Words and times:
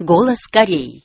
Голос 0.00 0.48
Кореи. 0.50 1.04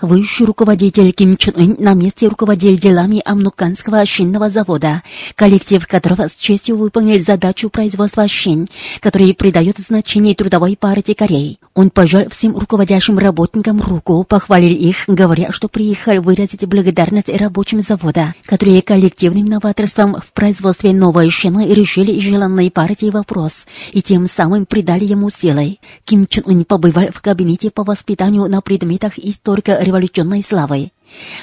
Высший 0.00 0.46
руководитель 0.46 1.12
Ким 1.12 1.36
Чен 1.36 1.54
Ын 1.56 1.76
на 1.78 1.94
месте 1.94 2.26
руководитель 2.28 2.78
делами 2.78 3.22
Амнуканского 3.24 4.04
шинного 4.04 4.50
завода, 4.50 5.02
коллектив 5.34 5.86
которого 5.86 6.28
с 6.28 6.34
честью 6.34 6.76
выполнил 6.76 7.18
задачу 7.20 7.70
производства 7.70 8.26
шин, 8.28 8.66
который 9.00 9.32
придает 9.34 9.78
значение 9.78 10.34
трудовой 10.34 10.76
партии 10.76 11.12
Кореи. 11.12 11.58
Он 11.74 11.90
пожал 11.90 12.28
всем 12.28 12.56
руководящим 12.56 13.18
работникам 13.18 13.80
руку, 13.80 14.24
похвалил 14.24 14.76
их, 14.76 15.04
говоря, 15.06 15.52
что 15.52 15.68
приехал 15.68 16.20
выразить 16.20 16.66
благодарность 16.66 17.28
рабочим 17.28 17.80
завода, 17.80 18.34
которые 18.46 18.82
коллективным 18.82 19.46
новаторством 19.46 20.16
в 20.16 20.32
производстве 20.32 20.92
новой 20.92 21.30
шины 21.30 21.68
решили 21.68 22.18
желанной 22.20 22.70
партии 22.70 23.10
вопрос 23.10 23.52
и 23.92 24.02
тем 24.02 24.26
самым 24.26 24.66
придали 24.66 25.04
ему 25.04 25.30
силы. 25.30 25.78
Ким 26.04 26.26
Чен 26.26 26.44
Ын 26.46 26.64
побывал 26.64 27.08
в 27.12 27.22
кабинете 27.22 27.70
по 27.70 27.84
воспитанию 27.84 28.48
на 28.48 28.60
предметах 28.60 29.18
историка 29.18 29.73
революционной 29.80 30.42
славы. 30.42 30.90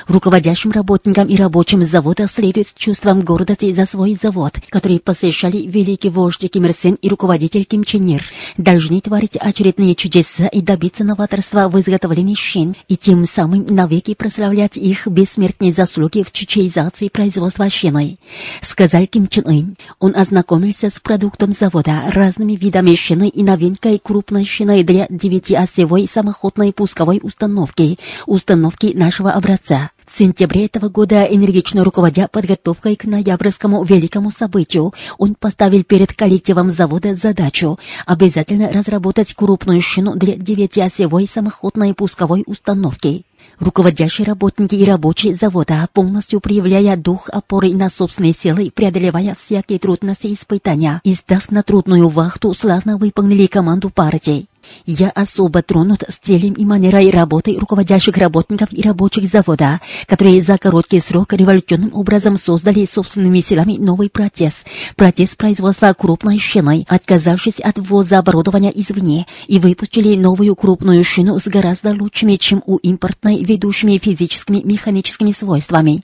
Руководящим 0.08 0.72
работникам 0.72 1.28
и 1.28 1.36
рабочим 1.36 1.84
завода 1.84 2.28
следует 2.28 2.74
чувством 2.76 3.22
гордости 3.22 3.72
за 3.72 3.86
свой 3.86 4.18
завод, 4.22 4.54
который 4.70 5.00
посещали 5.00 5.58
великий 5.58 6.10
вождь 6.10 6.50
Ким 6.52 6.66
Ир 6.66 6.74
Сен 6.74 6.98
и 7.02 7.10
руководитель 7.10 7.64
Ким 7.64 7.84
Чен 7.84 8.08
Ир, 8.08 8.24
должны 8.58 9.00
творить 9.02 9.38
очередные 9.38 9.96
чудеса 9.96 10.48
и 10.48 10.62
добиться 10.62 11.04
новаторства 11.04 11.70
в 11.70 11.80
изготовлении 11.80 12.36
шин, 12.36 12.76
и 12.88 12.98
тем 12.98 13.26
самым 13.26 13.66
навеки 13.68 14.14
прославлять 14.14 14.78
их 14.78 15.08
бессмертные 15.08 15.72
заслуги 15.72 16.24
в 16.24 16.32
чучеизации 16.32 17.08
производства 17.08 17.70
шиной. 17.70 18.20
Сказал 18.62 19.08
Ким 19.08 19.28
Чен 19.28 19.48
Ын. 19.48 19.76
Он 20.00 20.16
ознакомился 20.16 20.90
с 20.90 21.00
продуктом 21.00 21.54
завода, 21.58 22.04
разными 22.12 22.54
видами 22.54 22.96
шины 22.96 23.30
и 23.30 23.44
новинкой 23.44 24.00
крупной 24.00 24.46
шиной 24.46 24.84
для 24.84 25.08
девятиосевой 25.10 26.10
самоходной 26.12 26.74
пусковой 26.74 27.20
установки, 27.24 27.98
установки 28.26 28.92
нашего 28.96 29.32
образца 29.32 29.61
отца. 29.62 29.92
В 30.06 30.18
сентябре 30.18 30.66
этого 30.66 30.90
года, 30.90 31.24
энергично 31.24 31.84
руководя 31.84 32.28
подготовкой 32.28 32.96
к 32.96 33.06
ноябрьскому 33.06 33.84
великому 33.84 34.30
событию, 34.30 34.94
он 35.18 35.36
поставил 35.36 35.84
перед 35.84 36.14
коллективом 36.14 36.70
завода 36.70 37.16
задачу 37.16 37.80
обязательно 38.06 38.70
разработать 38.70 39.34
крупную 39.34 39.80
шину 39.80 40.16
для 40.16 40.36
девятиосевой 40.36 41.28
самоходной 41.28 41.94
пусковой 41.94 42.44
установки. 42.46 43.24
Руководящие 43.60 44.26
работники 44.26 44.76
и 44.76 44.86
рабочие 44.86 45.34
завода, 45.36 45.88
полностью 45.94 46.42
проявляя 46.42 46.98
дух 46.98 47.30
опоры 47.30 47.74
на 47.74 47.90
собственные 47.90 48.34
силы, 48.34 48.72
преодолевая 48.74 49.36
всякие 49.36 49.80
трудности 49.80 50.28
и 50.28 50.34
испытания, 50.34 51.00
и 51.04 51.14
став 51.14 51.50
на 51.52 51.64
трудную 51.64 52.10
вахту, 52.10 52.54
славно 52.54 52.98
выполнили 52.98 53.46
команду 53.48 53.90
партии. 53.90 54.48
Я 54.86 55.10
особо 55.10 55.62
тронут 55.62 56.04
стилем 56.10 56.54
и 56.54 56.66
манерой 56.66 57.10
работы 57.10 57.58
руководящих 57.58 58.18
работников 58.18 58.70
и 58.72 58.82
рабочих 58.82 59.26
завода, 59.26 59.80
которые 60.08 60.42
за 60.42 60.58
короткий 60.58 61.00
срок 61.00 61.34
революционным 61.34 61.92
образом 61.94 62.38
создали 62.38 62.86
собственными 62.86 63.42
силами 63.42 63.78
новый 63.78 64.10
протез. 64.10 64.54
Протез 64.96 65.30
производства 65.36 65.94
крупной 65.94 66.40
шиной, 66.40 66.86
отказавшись 66.88 67.60
от 67.60 67.78
ввоза 67.80 68.20
оборудования 68.20 68.72
извне, 68.74 69.28
и 69.48 69.60
выпустили 69.60 70.16
новую 70.16 70.56
крупную 70.56 71.04
шину 71.04 71.40
с 71.40 71.48
гораздо 71.48 71.92
лучшими, 71.92 72.36
чем 72.36 72.64
у 72.66 72.78
импортной, 72.78 73.44
ведущими 73.44 73.98
физическими 73.98 74.62
механическими 74.64 75.32
свойствами. 75.32 76.04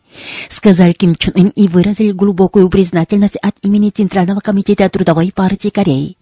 Сказал 0.50 0.94
Ким 0.94 1.16
Чун 1.16 1.34
Ын 1.36 1.50
и 1.50 1.68
выразил 1.68 2.14
глубокую 2.14 2.70
признательность 2.70 3.38
от 3.38 3.56
имени 3.62 3.90
Центрального 3.90 4.40
комитета 4.40 4.90
Трудовой 4.90 5.32
партии 5.34 5.70
Кореи. 5.70 6.17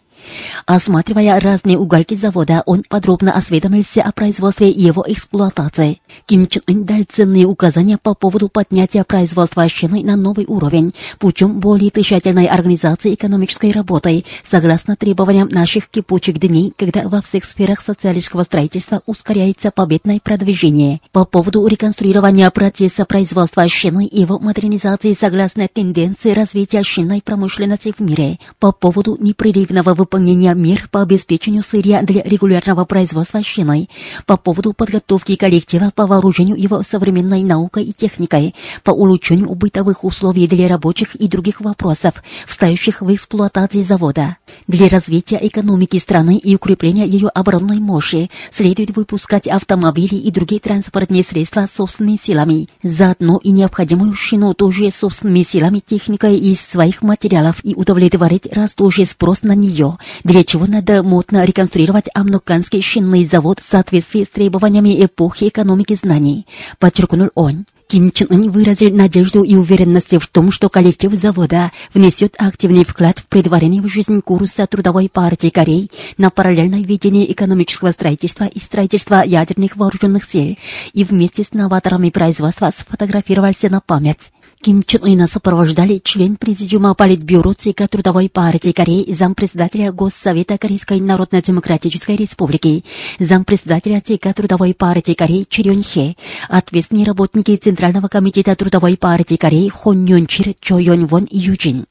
Осматривая 0.65 1.39
разные 1.39 1.77
угольки 1.77 2.15
завода, 2.15 2.63
он 2.65 2.83
подробно 2.87 3.33
осведомился 3.33 4.01
о 4.01 4.11
производстве 4.11 4.71
и 4.71 4.81
его 4.81 5.03
эксплуатации. 5.07 6.01
Ким 6.25 6.47
Чен 6.47 6.63
Ын 6.67 6.83
дал 6.85 7.03
ценные 7.07 7.45
указания 7.45 7.97
по 8.01 8.15
поводу 8.15 8.49
поднятия 8.49 9.03
производства 9.03 9.67
шины 9.69 10.03
на 10.03 10.15
новый 10.15 10.45
уровень 10.47 10.93
путем 11.19 11.59
более 11.59 11.91
тщательной 11.91 12.47
организации 12.47 13.13
экономической 13.13 13.71
работы, 13.71 14.25
согласно 14.43 14.95
требованиям 14.95 15.49
наших 15.49 15.87
кипучих 15.89 16.39
дней, 16.39 16.73
когда 16.75 17.07
во 17.07 17.21
всех 17.21 17.45
сферах 17.45 17.81
социалистического 17.81 18.43
строительства 18.43 19.01
ускоряется 19.05 19.71
победное 19.71 20.19
продвижение. 20.23 21.01
По 21.11 21.25
поводу 21.25 21.65
реконструирования 21.67 22.49
процесса 22.49 23.05
производства 23.05 23.67
шины 23.67 24.05
и 24.05 24.21
его 24.21 24.39
модернизации 24.39 25.15
согласно 25.19 25.67
тенденции 25.67 26.31
развития 26.31 26.83
шинной 26.83 27.21
промышленности 27.21 27.93
в 27.95 28.01
мире. 28.01 28.39
По 28.59 28.71
поводу 28.71 29.17
непрерывного 29.19 29.93
выполнения 29.93 30.04
выполнения 30.05 30.53
мер 30.53 30.87
по 30.91 31.01
обеспечению 31.01 31.63
сырья 31.63 32.03
для 32.03 32.21
регулярного 32.21 32.85
производства 32.85 33.41
шиной, 33.41 33.89
по 34.27 34.37
поводу 34.37 34.71
подготовки 34.73 35.35
коллектива 35.35 35.91
по 35.95 36.05
вооружению 36.05 36.57
его 36.57 36.83
современной 36.87 37.43
наукой 37.43 37.85
и 37.85 37.93
техникой, 37.93 38.53
по 38.83 38.91
улучшению 38.91 39.53
бытовых 39.55 40.03
условий 40.03 40.47
для 40.47 40.67
рабочих 40.67 41.15
и 41.15 41.27
других 41.27 41.59
вопросов, 41.59 42.23
встающих 42.45 43.01
в 43.01 43.11
эксплуатации 43.13 43.81
завода. 43.81 44.37
Для 44.67 44.87
развития 44.89 45.39
экономики 45.41 45.97
страны 45.97 46.37
и 46.37 46.55
укрепления 46.55 47.07
ее 47.07 47.29
оборонной 47.29 47.79
мощи 47.79 48.29
следует 48.51 48.95
выпускать 48.95 49.47
автомобили 49.47 50.15
и 50.15 50.29
другие 50.29 50.61
транспортные 50.61 51.23
средства 51.23 51.67
собственными 51.73 52.19
силами, 52.23 52.69
заодно 52.83 53.39
и 53.43 53.49
необходимую 53.49 54.13
шину 54.13 54.53
тоже 54.53 54.91
собственными 54.91 55.43
силами 55.43 55.81
техникой 55.85 56.37
из 56.37 56.61
своих 56.61 57.01
материалов 57.01 57.57
и 57.63 57.73
удовлетворить 57.73 58.47
растущий 58.53 59.07
спрос 59.07 59.41
на 59.41 59.55
нее, 59.55 59.94
для 60.23 60.43
чего 60.43 60.65
надо 60.65 61.03
модно 61.03 61.43
реконструировать 61.45 62.05
Амнуканский 62.13 62.81
шинный 62.81 63.25
завод 63.25 63.59
в 63.59 63.69
соответствии 63.69 64.23
с 64.23 64.29
требованиями 64.29 65.03
эпохи 65.03 65.49
экономики 65.49 65.95
знаний, 65.95 66.45
подчеркнул 66.79 67.29
он. 67.35 67.65
Ким 67.87 68.11
Чен 68.11 68.27
Ын 68.31 68.49
выразил 68.49 68.95
надежду 68.95 69.43
и 69.43 69.55
уверенность 69.55 70.15
в 70.15 70.27
том, 70.27 70.51
что 70.51 70.69
коллектив 70.69 71.13
завода 71.13 71.71
внесет 71.93 72.33
активный 72.39 72.83
вклад 72.83 73.19
в 73.19 73.27
предварение 73.27 73.81
в 73.81 73.87
жизнь 73.87 74.21
курса 74.21 74.65
Трудовой 74.65 75.07
партии 75.07 75.49
Кореи 75.49 75.91
на 76.17 76.31
параллельное 76.31 76.81
ведение 76.81 77.31
экономического 77.31 77.91
строительства 77.91 78.45
и 78.45 78.59
строительства 78.59 79.23
ядерных 79.23 79.77
вооруженных 79.77 80.23
сил 80.23 80.57
и 80.93 81.03
вместе 81.03 81.43
с 81.43 81.53
новаторами 81.53 82.09
производства 82.09 82.71
сфотографировался 82.75 83.69
на 83.69 83.81
память. 83.81 84.31
Ким 84.61 84.83
Чен 84.83 85.03
Ына 85.03 85.27
сопровождали 85.27 86.01
член 86.03 86.37
президиума 86.37 86.95
Политбюро 86.95 87.53
ЦК 87.53 87.87
Трудовой 87.89 88.29
партии 88.29 88.71
Кореи, 88.71 89.11
зампредседателя 89.13 89.91
Госсовета 89.91 90.57
Корейской 90.57 90.99
Народно-Демократической 90.99 92.15
Республики, 92.15 92.83
зампредседателя 93.19 94.01
ЦК 94.01 94.33
Трудовой 94.33 94.73
партии 94.73 95.13
Кореи 95.13 95.45
Чирён 95.47 95.83
Хе, 95.83 96.15
ответственные 96.49 97.05
работники 97.05 97.55
Центрального 97.57 98.07
комитета 98.07 98.55
Трудовой 98.55 98.97
партии 98.97 99.35
Кореи 99.35 99.67
Хон 99.69 100.05
Юн 100.05 100.25
Чир, 100.25 100.55
Чо 100.59 100.79
Йон 100.79 101.05
Вон 101.05 101.25
и 101.25 101.37
Юджин. 101.37 101.85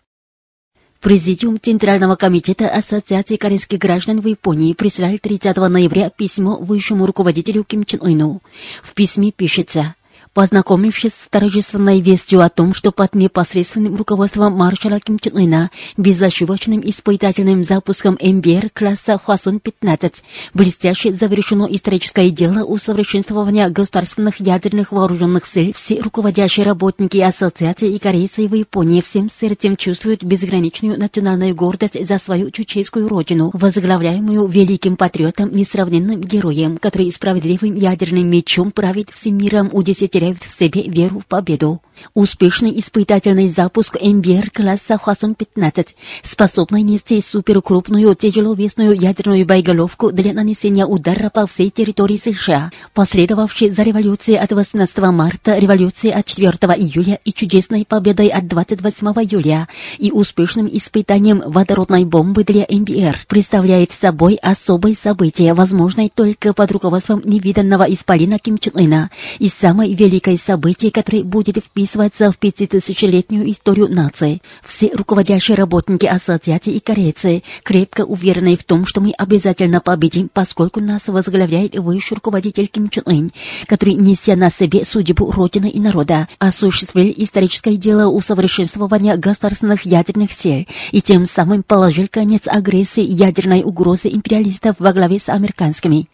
Президиум 1.01 1.61
Центрального 1.61 2.17
комитета 2.17 2.71
Ассоциации 2.71 3.37
корейских 3.37 3.79
граждан 3.79 4.23
в 4.23 4.27
Японии 4.27 4.73
прислал 4.73 5.19
30 5.21 5.55
ноября 5.55 6.09
письмо 6.09 6.57
высшему 6.57 7.05
руководителю 7.05 7.63
Ким 7.63 7.85
Чен 7.85 8.01
Ыну. 8.03 8.41
В 8.83 8.95
письме 8.95 9.31
пишется 9.31 9.95
Познакомившись 10.35 11.13
с 11.13 11.29
торжественной 11.31 12.01
вестью 12.01 12.41
о 12.41 12.49
том, 12.49 12.75
что 12.75 12.91
под 12.91 13.15
непосредственным 13.15 13.95
руководством 13.95 14.53
маршала 14.55 14.99
Ким 14.99 15.17
Чен 15.21 15.37
Ына 15.37 15.71
безошибочным 15.97 16.81
испытательным 16.85 17.63
запуском 17.63 18.19
МБР 18.21 18.71
класса 18.73 19.21
Хвасон-15 19.25 20.13
блестяще 20.53 21.13
завершено 21.13 21.69
историческое 21.71 22.31
дело 22.31 22.65
усовершенствования 22.65 23.69
государственных 23.69 24.41
ядерных 24.41 24.91
вооруженных 24.91 25.47
сил, 25.47 25.73
все 25.73 26.01
руководящие 26.01 26.67
работники 26.67 27.19
ассоциации 27.19 27.95
и 27.95 28.01
корейцы 28.01 28.49
в 28.49 28.55
Японии 28.55 29.03
всем 29.03 29.31
сердцем 29.31 29.77
чувствуют 29.77 30.25
безграничную 30.25 30.99
национальную 30.99 31.55
гордость 31.55 32.05
за 32.05 32.19
свою 32.19 32.51
чучейскую 32.51 33.07
родину, 33.07 33.51
возглавляемую 33.53 34.49
великим 34.49 34.97
патриотом, 34.97 35.55
несравненным 35.55 36.21
героем, 36.21 36.79
который 36.79 37.13
справедливым 37.13 37.77
ядерным 37.77 38.29
мечом 38.29 38.73
правит 38.73 39.11
всем 39.11 39.39
миром 39.39 39.71
у 39.73 39.85
десятилетия 39.85 40.24
теряют 40.25 40.43
в 40.43 40.59
себе 40.59 40.83
веру 40.83 41.21
в 41.21 41.27
победу. 41.27 41.81
Успешный 42.13 42.79
испытательный 42.79 43.49
запуск 43.49 43.97
МБР 44.01 44.51
класса 44.51 44.99
Хвасон-15, 45.03 45.91
способный 46.23 46.83
нести 46.83 47.21
суперкрупную 47.21 48.15
тяжеловесную 48.15 48.95
ядерную 48.95 49.47
боеголовку 49.47 50.11
для 50.11 50.33
нанесения 50.33 50.87
удара 50.87 51.31
по 51.31 51.47
всей 51.47 51.71
территории 51.71 52.17
США, 52.17 52.73
последовавшей 52.95 53.71
за 53.71 53.83
революцией 53.83 54.39
от 54.39 54.53
18 54.53 54.99
марта, 55.13 55.57
революцией 55.57 56.13
от 56.13 56.27
4 56.27 56.51
июля 56.77 57.21
и 57.25 57.33
чудесной 57.33 57.87
победой 57.89 58.29
от 58.29 58.49
28 58.49 59.07
июля 59.07 59.69
и 59.99 60.11
успешным 60.11 60.69
испытанием 60.71 61.43
водородной 61.47 62.05
бомбы 62.05 62.43
для 62.43 62.67
МБР, 62.69 63.27
представляет 63.29 63.93
собой 63.93 64.35
особое 64.43 64.95
событие, 65.01 65.55
возможное 65.55 66.11
только 66.13 66.53
под 66.53 66.73
руководством 66.73 67.23
невиданного 67.25 67.85
исполина 67.85 68.39
Ким 68.39 68.59
Чен 68.59 68.73
Ына 68.75 69.11
и 69.39 69.49
самой 69.49 69.95
великой 69.95 70.14
великое 70.15 70.37
событие, 70.37 70.93
которое 70.93 71.25
будет 71.25 71.57
вписываться 71.57 72.31
в 72.31 72.39
пятитысячелетнюю 72.39 73.51
историю 73.51 73.89
нации. 73.89 74.41
Все 74.65 74.93
руководящие 74.95 75.57
работники 75.57 76.07
ассоциации 76.07 76.75
и 76.75 76.81
корейцы 76.81 77.43
крепко 77.65 78.03
уверены 78.03 78.57
в 78.57 78.63
том, 78.63 78.87
что 78.87 79.01
мы 79.01 79.13
обязательно 79.19 79.81
победим, 79.81 80.31
поскольку 80.33 80.81
нас 80.81 81.03
возглавляет 81.09 81.77
высший 81.77 82.15
руководитель 82.15 82.69
Ким 82.69 82.91
Чен 82.91 83.03
Ын, 83.07 83.33
который, 83.67 83.95
неся 83.95 84.37
на 84.37 84.51
себе 84.51 84.85
судьбу 84.85 85.33
Родины 85.33 85.69
и 85.69 85.81
народа, 85.81 86.29
осуществил 86.39 87.13
историческое 87.17 87.77
дело 87.77 88.09
усовершенствования 88.09 89.17
государственных 89.17 89.85
ядерных 89.85 90.31
сил 90.31 90.65
и 90.93 91.03
тем 91.03 91.27
самым 91.27 91.65
положил 91.65 92.07
конец 92.09 92.43
агрессии 92.47 93.03
ядерной 93.03 93.63
угрозы 93.65 94.09
империалистов 94.11 94.77
во 94.79 94.93
главе 94.93 95.19
с 95.19 95.29
американскими. 95.29 96.07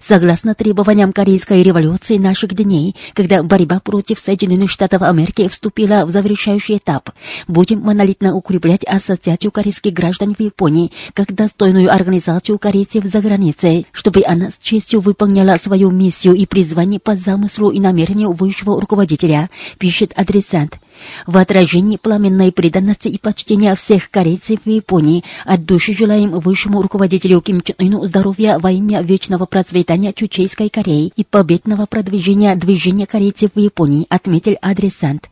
Согласно 0.00 0.54
требованиям 0.54 1.14
Корейской 1.14 1.62
революции 1.62 2.18
наших 2.18 2.54
дней, 2.54 2.94
когда 3.14 3.45
борьба 3.46 3.80
против 3.80 4.18
Соединенных 4.18 4.70
Штатов 4.70 5.02
Америки 5.02 5.48
вступила 5.48 6.04
в 6.04 6.10
завершающий 6.10 6.76
этап, 6.76 7.10
будем 7.48 7.80
монолитно 7.80 8.34
укреплять 8.34 8.84
Ассоциацию 8.84 9.50
корейских 9.50 9.92
граждан 9.92 10.34
в 10.34 10.40
Японии 10.40 10.92
как 11.14 11.34
достойную 11.34 11.92
организацию 11.92 12.58
корейцев 12.58 13.04
за 13.04 13.20
границей, 13.20 13.86
чтобы 13.92 14.22
она 14.26 14.50
с 14.50 14.58
честью 14.60 15.00
выполняла 15.00 15.56
свою 15.56 15.90
миссию 15.90 16.34
и 16.34 16.46
призвание 16.46 17.00
по 17.00 17.16
замыслу 17.16 17.70
и 17.70 17.80
намерению 17.80 18.32
высшего 18.32 18.80
руководителя, 18.80 19.50
пишет 19.78 20.12
адресант. 20.16 20.78
В 21.26 21.36
отражении 21.36 21.96
пламенной 21.96 22.52
преданности 22.52 23.08
и 23.08 23.18
почтения 23.18 23.74
всех 23.74 24.10
корейцев 24.10 24.60
в 24.64 24.68
Японии 24.68 25.24
от 25.44 25.64
души 25.64 25.94
желаем 25.94 26.30
высшему 26.32 26.82
руководителю 26.82 27.40
Ким 27.40 27.60
Чен 27.60 27.76
Ыну 27.78 28.04
здоровья 28.04 28.58
во 28.58 28.70
имя 28.70 29.02
вечного 29.02 29.46
процветания 29.46 30.12
Чучейской 30.12 30.68
Кореи 30.68 31.12
и 31.16 31.24
победного 31.24 31.86
продвижения 31.86 32.54
движения 32.56 33.06
корейцев 33.06 33.50
в 33.54 33.58
Японии, 33.58 34.06
отметил 34.08 34.56
адресант. 34.60 35.28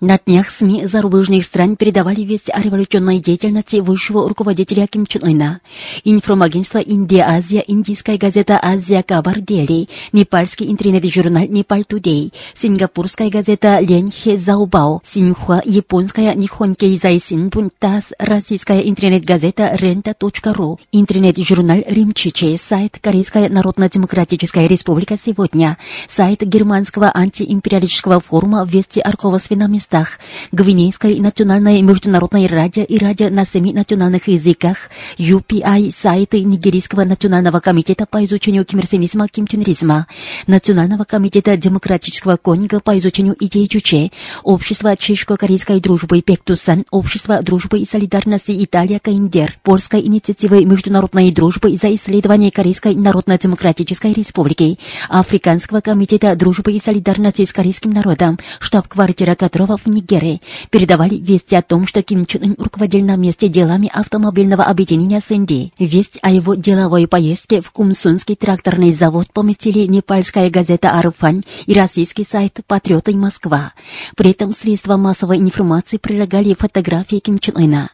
На 0.00 0.18
днях 0.18 0.50
СМИ 0.50 0.86
зарубежных 0.86 1.44
стран 1.44 1.76
передавали 1.76 2.22
весть 2.22 2.50
о 2.52 2.60
революционной 2.60 3.20
деятельности 3.20 3.76
высшего 3.76 4.28
руководителя 4.28 4.88
Ким 4.88 5.06
Чен 5.06 5.22
Ына. 5.22 5.60
Информагентство 6.02 6.78
«Индия-Азия», 6.78 7.62
индийская 7.64 8.18
газета 8.18 8.58
«Азия 8.60 9.04
Кабар 9.04 9.40
Дели», 9.40 9.88
непальский 10.12 10.68
интернет-журнал 10.68 11.46
«Непал 11.46 11.84
Тудей», 11.84 12.32
сингапурская 12.56 13.30
газета 13.30 13.78
«Ленхе 13.78 14.36
Заобао», 14.36 15.00
Синьхуа, 15.04 15.62
японская 15.64 16.34
«Нихон 16.34 16.74
Кейзай 16.74 17.20
Синбун 17.24 17.70
ТАСС», 17.78 18.06
российская 18.18 18.80
интернет-газета 18.80 19.76
«Рента.ру», 19.76 20.80
интернет-журнал 20.90 21.84
«Римчичи», 21.86 22.58
сайт 22.58 22.98
Корейская 23.00 23.48
Народно-Демократическая 23.48 24.66
Республика 24.66 25.16
сегодня, 25.24 25.78
сайт 26.10 26.42
германского 26.42 27.12
антиимпериалистического 27.14 28.18
форума 28.18 28.64
«Вести 28.68 28.98
Арковосви 28.98 29.54
на 29.54 29.68
местах, 29.84 30.18
Гвинейское 30.52 31.20
национальное 31.20 31.82
международное 31.82 32.48
радио 32.48 32.84
и 32.84 32.98
радио 32.98 33.28
на 33.28 33.44
семи 33.44 33.72
национальных 33.72 34.28
языках, 34.28 34.90
UPI, 35.18 35.92
сайты 35.94 36.42
Нигерийского 36.42 37.04
национального 37.04 37.60
комитета 37.60 38.06
по 38.06 38.24
изучению 38.24 38.64
кимирсинизма, 38.64 39.28
кимченризма, 39.28 40.06
Национального 40.46 41.04
комитета 41.04 41.56
демократического 41.56 42.36
конинга 42.36 42.80
по 42.80 42.96
изучению 42.98 43.36
идей 43.40 43.66
Чуче, 43.68 44.10
Общество 44.42 44.96
чешско-корейской 44.96 45.80
дружбы 45.80 46.22
Пектусан, 46.22 46.84
Общество 46.90 47.42
дружбы 47.42 47.80
и 47.80 47.86
солидарности 47.86 48.52
Италия 48.64 49.00
Каиндер, 49.00 49.58
Польской 49.62 50.00
инициативы 50.00 50.64
международной 50.64 51.30
дружбы 51.30 51.76
за 51.76 51.94
исследование 51.94 52.50
Корейской 52.50 52.94
Народно-Демократической 52.94 54.12
Республики, 54.12 54.78
Африканского 55.08 55.80
комитета 55.80 56.34
дружбы 56.36 56.72
и 56.72 56.80
солидарности 56.80 57.44
с 57.44 57.52
корейским 57.52 57.90
народом, 57.90 58.38
штаб-квартира 58.60 59.34
которого 59.34 59.73
в 59.76 59.86
Нигерии, 59.86 60.40
передавали 60.70 61.16
вести 61.16 61.54
о 61.56 61.62
том, 61.62 61.86
что 61.86 62.02
Ким 62.02 62.26
Чен 62.26 62.42
Ын 62.42 62.56
руководил 62.58 63.04
на 63.04 63.16
месте 63.16 63.48
делами 63.48 63.90
автомобильного 63.92 64.64
объединения 64.64 65.20
Сэнди. 65.20 65.72
Весть 65.78 66.18
о 66.22 66.30
его 66.30 66.54
деловой 66.54 67.08
поездке 67.08 67.60
в 67.60 67.70
Кумсунский 67.70 68.36
тракторный 68.36 68.92
завод 68.92 69.28
поместили 69.32 69.86
непальская 69.86 70.50
газета 70.50 70.90
«Арфань» 70.90 71.42
и 71.66 71.74
российский 71.74 72.24
сайт 72.24 72.60
«Патриоты 72.66 73.16
Москва». 73.16 73.72
При 74.16 74.30
этом 74.30 74.52
средства 74.52 74.96
массовой 74.96 75.38
информации 75.38 75.96
прилагали 75.96 76.54
фотографии 76.54 77.18
Ким 77.18 77.38
Чен 77.38 77.56
Ына. 77.56 77.90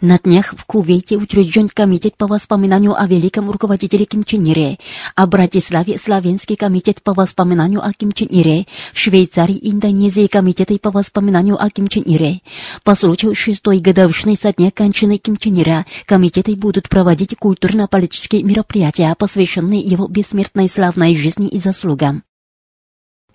На 0.00 0.18
днях 0.18 0.54
в 0.56 0.64
Кувейте 0.64 1.18
учрежден 1.18 1.68
комитет 1.68 2.16
по 2.16 2.26
воспоминанию 2.26 2.94
о 2.98 3.06
великом 3.06 3.50
руководителе 3.50 4.06
Ким 4.06 4.24
Чен 4.24 4.44
Ире, 4.44 4.78
а 5.14 5.26
в 5.26 5.28
Братиславе 5.28 5.98
Славянский 5.98 6.56
комитет 6.56 7.02
по 7.02 7.12
воспоминанию 7.12 7.84
о 7.84 7.92
Ким 7.92 8.12
Чен 8.12 8.28
Ире, 8.28 8.66
в 8.94 8.98
Швейцарии 8.98 9.60
Индонезии 9.60 10.26
комитеты 10.26 10.78
по 10.78 10.90
воспоминанию 10.90 11.62
о 11.62 11.68
Ким 11.68 11.86
Чен 11.86 12.04
Ире. 12.04 12.40
По 12.82 12.94
случаю 12.94 13.34
шестой 13.34 13.80
годовщины 13.80 14.36
со 14.40 14.54
дня 14.54 14.70
кончины 14.70 15.18
Ким 15.18 15.36
Чен 15.36 15.60
Ира 15.60 15.84
комитеты 16.06 16.56
будут 16.56 16.88
проводить 16.88 17.36
культурно-политические 17.38 18.42
мероприятия, 18.42 19.14
посвященные 19.18 19.80
его 19.80 20.08
бессмертной 20.08 20.70
славной 20.70 21.14
жизни 21.14 21.46
и 21.46 21.58
заслугам. 21.58 22.22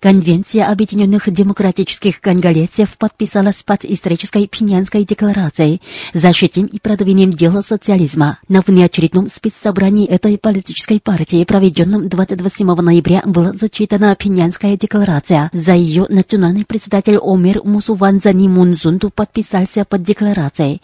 Конвенция 0.00 0.66
Объединенных 0.66 1.30
Демократических 1.30 2.20
Конголезцев 2.20 2.96
подписалась 2.98 3.62
под 3.62 3.84
исторической 3.84 4.46
Пинянской 4.46 5.04
декларацией 5.04 5.80
«Защитим 6.12 6.66
и 6.66 6.78
продвинем 6.78 7.30
дело 7.30 7.62
социализма». 7.62 8.38
На 8.48 8.60
внеочередном 8.60 9.28
спецсобрании 9.28 10.06
этой 10.06 10.38
политической 10.38 11.00
партии, 11.00 11.44
проведенном 11.44 12.08
27 12.08 12.74
ноября, 12.74 13.22
была 13.24 13.52
зачитана 13.52 14.14
Пинянская 14.16 14.76
декларация. 14.76 15.50
За 15.52 15.72
ее 15.72 16.06
национальный 16.08 16.64
председатель 16.64 17.18
Омер 17.18 17.62
Мусуванзани 17.64 18.48
Мунзунду 18.48 19.10
подписался 19.10 19.84
под 19.84 20.02
декларацией. 20.02 20.82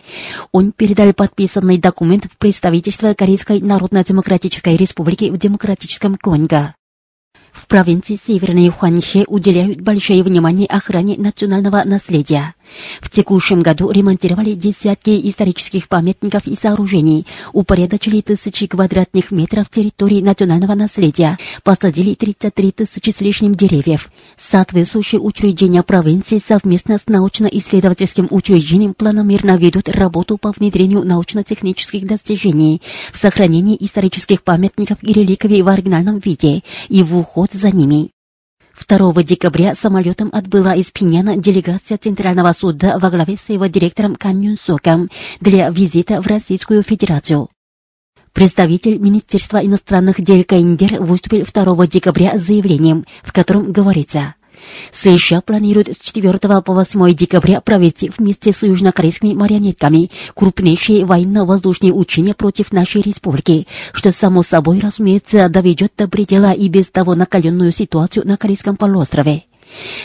Он 0.53 0.73
передал 0.73 1.13
подписанный 1.13 1.79
документ 1.79 2.25
в 2.25 2.39
представительство 2.39 3.15
Корейской 3.15 3.61
Народно-Демократической 3.61 4.77
Республики 4.77 5.31
в 5.31 5.39
Демократическом 5.39 6.17
Конго. 6.17 6.75
В 7.53 7.67
провинции 7.67 8.19
Северной 8.27 8.69
Хуанхе 8.71 9.25
уделяют 9.29 9.81
большое 9.81 10.23
внимание 10.23 10.67
охране 10.67 11.17
национального 11.19 11.83
наследия. 11.85 12.55
В 13.01 13.11
текущем 13.11 13.63
году 13.63 13.91
ремонтировали 13.91 14.55
десятки 14.55 15.29
исторических 15.29 15.89
памятников 15.89 16.47
и 16.47 16.55
сооружений, 16.55 17.27
упорядочили 17.53 18.21
тысячи 18.21 18.67
квадратных 18.67 19.31
метров 19.31 19.69
территории 19.71 20.21
национального 20.21 20.75
наследия, 20.75 21.39
посадили 21.63 22.15
33 22.15 22.73
тысячи 22.73 23.11
с 23.11 23.21
лишним 23.21 23.55
деревьев. 23.55 24.11
Соответствующие 24.39 25.21
учреждения 25.21 25.83
провинции 25.83 26.41
совместно 26.45 26.99
с 26.99 27.07
научно-исследовательским 27.07 28.29
учреждением 28.31 28.95
планомерно 28.95 29.57
ведут 29.57 29.89
работу 29.89 30.39
по 30.39 30.53
внедрению 30.53 31.05
научно-технических 31.05 32.07
достижений 32.07 32.83
в 33.13 33.19
сохранении 33.19 33.77
исторических 33.81 34.43
памятников 34.43 34.99
и 35.03 35.13
реликвий 35.13 35.63
в 35.63 35.69
оригинальном 35.69 36.19
виде 36.19 36.63
и 36.89 37.03
в 37.03 37.17
уход 37.17 37.51
за 37.53 37.71
ними. 37.71 38.11
2 38.87 39.23
декабря 39.23 39.75
самолетом 39.75 40.31
отбыла 40.33 40.75
из 40.75 40.91
Пиняна 40.91 41.37
делегация 41.37 41.99
Центрального 41.99 42.53
суда 42.53 42.99
во 42.99 43.11
главе 43.11 43.37
с 43.37 43.49
его 43.49 43.67
директором 43.67 44.17
Кан 44.17 44.41
Юн 44.41 44.57
Соком 44.63 45.11
для 45.41 45.71
визита 45.71 46.21
в 46.21 46.27
Российскую 46.27 46.83
Федерацию. 46.83 47.49
Представитель 48.33 48.99
Министерства 48.99 49.59
иностранных 49.59 50.21
дел 50.21 50.43
Каиндер 50.45 51.03
выступил 51.03 51.45
2 51.45 51.87
декабря 51.87 52.39
с 52.39 52.43
заявлением, 52.43 53.05
в 53.23 53.33
котором 53.33 53.73
говорится– 53.73 54.35
США 54.93 55.41
планирует 55.41 55.97
с 55.97 56.01
4 56.01 56.39
по 56.39 56.73
8 56.73 57.15
декабря 57.15 57.61
провести 57.61 58.11
вместе 58.17 58.53
с 58.53 58.63
южнокорейскими 58.63 59.35
марионетками 59.35 60.11
крупнейшие 60.35 61.05
военно-воздушные 61.05 61.93
учения 61.93 62.35
против 62.35 62.73
нашей 62.73 63.03
республики, 63.03 63.67
что, 63.93 64.13
само 64.13 64.43
собой, 64.43 64.81
разумеется, 64.81 65.49
доведет 65.49 65.93
до 65.97 66.09
предела 66.09 66.53
и 66.53 66.69
без 66.69 66.87
того 66.87 67.15
накаленную 67.15 67.73
ситуацию 67.73 68.27
на 68.27 68.37
Корейском 68.37 68.77
полуострове. 68.77 69.45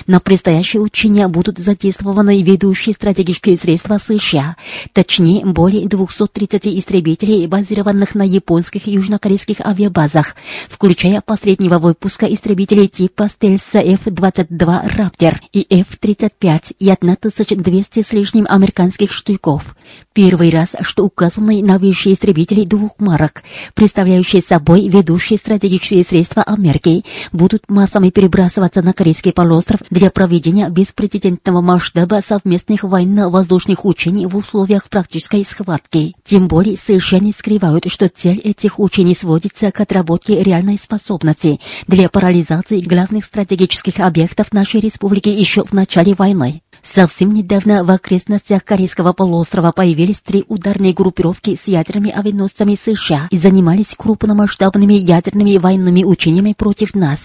На 0.06 0.20
предстоящие 0.20 0.82
учения 0.82 1.28
будут 1.28 1.58
задействованы 1.58 2.42
ведущие 2.42 2.94
стратегические 2.94 3.58
средства 3.58 3.98
США, 3.98 4.56
точнее, 4.94 5.46
более 5.46 5.88
230 5.88 6.68
истребителей, 6.68 7.48
базированных 7.48 8.16
на 8.16 8.24
японских 8.24 8.88
и 8.88 8.92
южнокорейских 8.92 9.62
авиабазах, 9.62 10.36
включая 10.70 11.22
последнего 11.22 11.80
выпуска 11.80 12.26
истребителей 12.26 12.88
типа 12.88 13.30
стельса 13.30 13.80
F-22 13.80 14.96
«Раптер» 14.96 15.42
и 15.54 15.66
F-35 15.70 16.76
и 16.80 16.90
1200 16.90 18.04
с 18.04 18.12
лишним 18.12 18.46
американских 18.50 19.12
штыков. 19.12 19.76
Первый 20.14 20.50
раз, 20.50 20.70
что 20.82 21.06
указаны 21.06 21.62
новейшие 21.62 22.16
истребители 22.16 22.66
двух 22.66 23.00
марок, 23.00 23.44
представляющие 23.76 24.42
собой 24.42 24.88
ведущие 24.88 25.38
стратегические 25.38 26.04
средства 26.04 26.44
Америки, 26.44 27.06
будут 27.32 27.70
массами 27.70 28.10
перебрасываться 28.10 28.82
на 28.82 28.94
корейские 28.94 29.34
полуостров 29.34 29.57
полуостров 29.58 29.82
для 29.90 30.12
проведения 30.12 30.70
беспрецедентного 30.70 31.62
масштаба 31.62 32.22
совместных 32.26 32.84
военно-воздушных 32.84 33.86
учений 33.86 34.26
в 34.26 34.36
условиях 34.36 34.90
практической 34.90 35.44
схватки. 35.44 36.14
Тем 36.24 36.48
более 36.48 36.78
не 37.20 37.32
скрывают, 37.32 37.90
что 37.92 38.08
цель 38.08 38.40
этих 38.40 38.80
учений 38.80 39.16
сводится 39.16 39.72
к 39.72 39.80
отработке 39.80 40.42
реальной 40.42 40.78
способности 40.78 41.60
для 41.88 42.10
парализации 42.10 42.82
главных 42.82 43.26
стратегических 43.26 44.00
объектов 44.00 44.54
нашей 44.54 44.80
республики 44.80 45.30
еще 45.30 45.64
в 45.66 45.74
начале 45.74 46.14
войны. 46.14 46.62
Совсем 46.94 47.30
недавно 47.34 47.84
в 47.84 47.92
окрестностях 47.92 48.64
Корейского 48.64 49.14
полуострова 49.14 49.72
появились 49.72 50.20
три 50.24 50.46
ударные 50.48 50.94
группировки 50.94 51.56
с 51.62 51.68
ядерными 51.68 52.12
авианосцами 52.12 52.76
США 52.76 53.28
и 53.30 53.38
занимались 53.38 53.94
крупномасштабными 53.96 54.94
ядерными 54.94 55.58
военными 55.58 56.04
учениями 56.04 56.54
против 56.58 56.96
нас. 56.96 57.20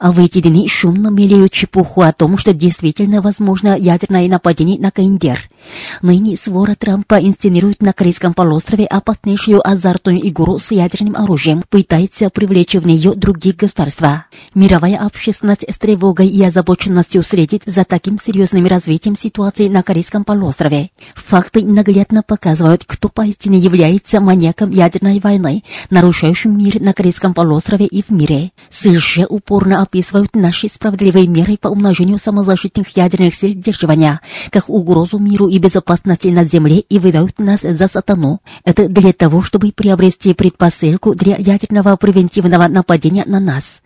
А 0.00 0.12
в 0.12 0.18
эти 0.18 0.40
дни 0.40 0.68
шумно 0.68 1.08
мелеют 1.08 1.52
чепуху 1.52 2.02
о 2.02 2.12
том, 2.12 2.36
что 2.36 2.52
действительно 2.52 3.22
возможно 3.22 3.78
ядерное 3.78 4.28
нападение 4.28 4.78
на 4.78 4.90
Каиндер. 4.90 5.48
Ныне 6.02 6.36
свора 6.36 6.74
Трампа 6.74 7.14
инсценирует 7.14 7.80
на 7.80 7.92
Корейском 7.92 8.34
полуострове 8.34 8.84
опаснейшую 8.84 9.66
азартную 9.66 10.28
игру 10.28 10.58
с 10.58 10.70
ядерным 10.70 11.16
оружием, 11.16 11.62
пытается 11.70 12.28
привлечь 12.30 12.74
в 12.74 12.86
нее 12.86 13.14
другие 13.14 13.54
государства. 13.54 14.26
Мировая 14.54 14.98
общественность 14.98 15.64
с 15.66 15.78
тревогой 15.78 16.28
и 16.28 16.42
озабоченностью 16.42 17.22
следит 17.22 17.62
за 17.64 17.84
таким 17.84 18.18
серьезным 18.18 18.66
развитием 18.66 19.03
ситуации 19.14 19.68
на 19.68 19.82
Корейском 19.82 20.24
полуострове. 20.24 20.90
Факты 21.14 21.66
наглядно 21.66 22.22
показывают, 22.22 22.84
кто 22.86 23.10
поистине 23.10 23.58
является 23.58 24.20
маньяком 24.20 24.70
ядерной 24.70 25.20
войны, 25.20 25.62
нарушающим 25.90 26.56
мир 26.56 26.80
на 26.80 26.94
Корейском 26.94 27.34
полуострове 27.34 27.84
и 27.86 28.02
в 28.02 28.08
мире. 28.08 28.52
США 28.70 29.26
упорно 29.28 29.82
описывают 29.82 30.34
наши 30.34 30.68
справедливые 30.68 31.28
меры 31.28 31.58
по 31.58 31.68
умножению 31.68 32.18
самозащитных 32.18 32.96
ядерных 32.96 33.34
сил 33.34 33.50
сдерживания, 33.50 34.20
как 34.50 34.70
угрозу 34.70 35.18
миру 35.18 35.48
и 35.48 35.58
безопасности 35.58 36.28
на 36.28 36.44
Земле 36.44 36.78
и 36.78 36.98
выдают 36.98 37.38
нас 37.38 37.60
за 37.60 37.86
сатану. 37.86 38.40
Это 38.64 38.88
для 38.88 39.12
того, 39.12 39.42
чтобы 39.42 39.72
приобрести 39.72 40.32
предпосылку 40.32 41.14
для 41.14 41.36
ядерного 41.36 41.96
превентивного 41.96 42.68
нападения 42.68 43.24
на 43.26 43.40
нас. 43.40 43.82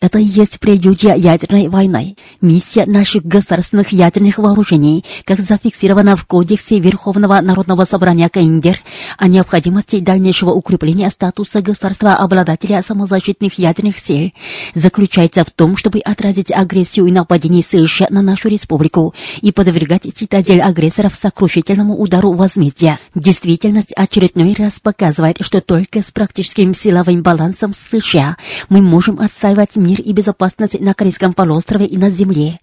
Это 0.00 0.18
и 0.18 0.24
есть 0.24 0.60
прелюдия 0.60 1.14
ядерной 1.14 1.68
войны. 1.68 2.16
Миссия 2.40 2.86
наших 2.86 3.24
государственных 3.24 3.92
ядерных 3.92 4.38
вооружений, 4.38 5.04
как 5.24 5.40
зафиксирована 5.40 6.16
в 6.16 6.24
Кодексе 6.24 6.78
Верховного 6.78 7.40
Народного 7.40 7.84
Собрания 7.84 8.28
КНДР 8.28 8.80
о 9.18 9.28
необходимости 9.28 10.00
дальнейшего 10.00 10.50
укрепления 10.50 11.10
статуса 11.10 11.62
государства-обладателя 11.62 12.82
самозащитных 12.82 13.58
ядерных 13.58 13.98
сил, 13.98 14.32
заключается 14.74 15.44
в 15.44 15.50
том, 15.50 15.76
чтобы 15.76 16.00
отразить 16.00 16.52
агрессию 16.52 17.06
и 17.06 17.12
нападение 17.12 17.62
США 17.62 18.06
на 18.10 18.22
нашу 18.22 18.48
республику 18.48 19.14
и 19.40 19.52
подвергать 19.52 20.06
цитадель 20.14 20.60
агрессоров 20.60 21.14
сокрушительному 21.14 21.96
удару 21.96 22.32
возмездия. 22.32 22.98
Действительность 23.14 23.92
очередной 23.94 24.54
раз 24.54 24.74
показывает, 24.80 25.38
что 25.40 25.60
только 25.60 26.00
с 26.00 26.10
практическим 26.10 26.74
силовым 26.74 27.22
балансом 27.22 27.72
США 27.90 28.36
мы 28.68 28.80
можем 28.82 29.20
отстаивать 29.52 29.76
мир 29.76 30.00
и 30.00 30.12
безопасность 30.12 30.80
на 30.80 30.94
Корейском 30.94 31.34
полуострове 31.34 31.86
и 31.86 31.96
на 31.96 32.10
Земле. 32.10 32.60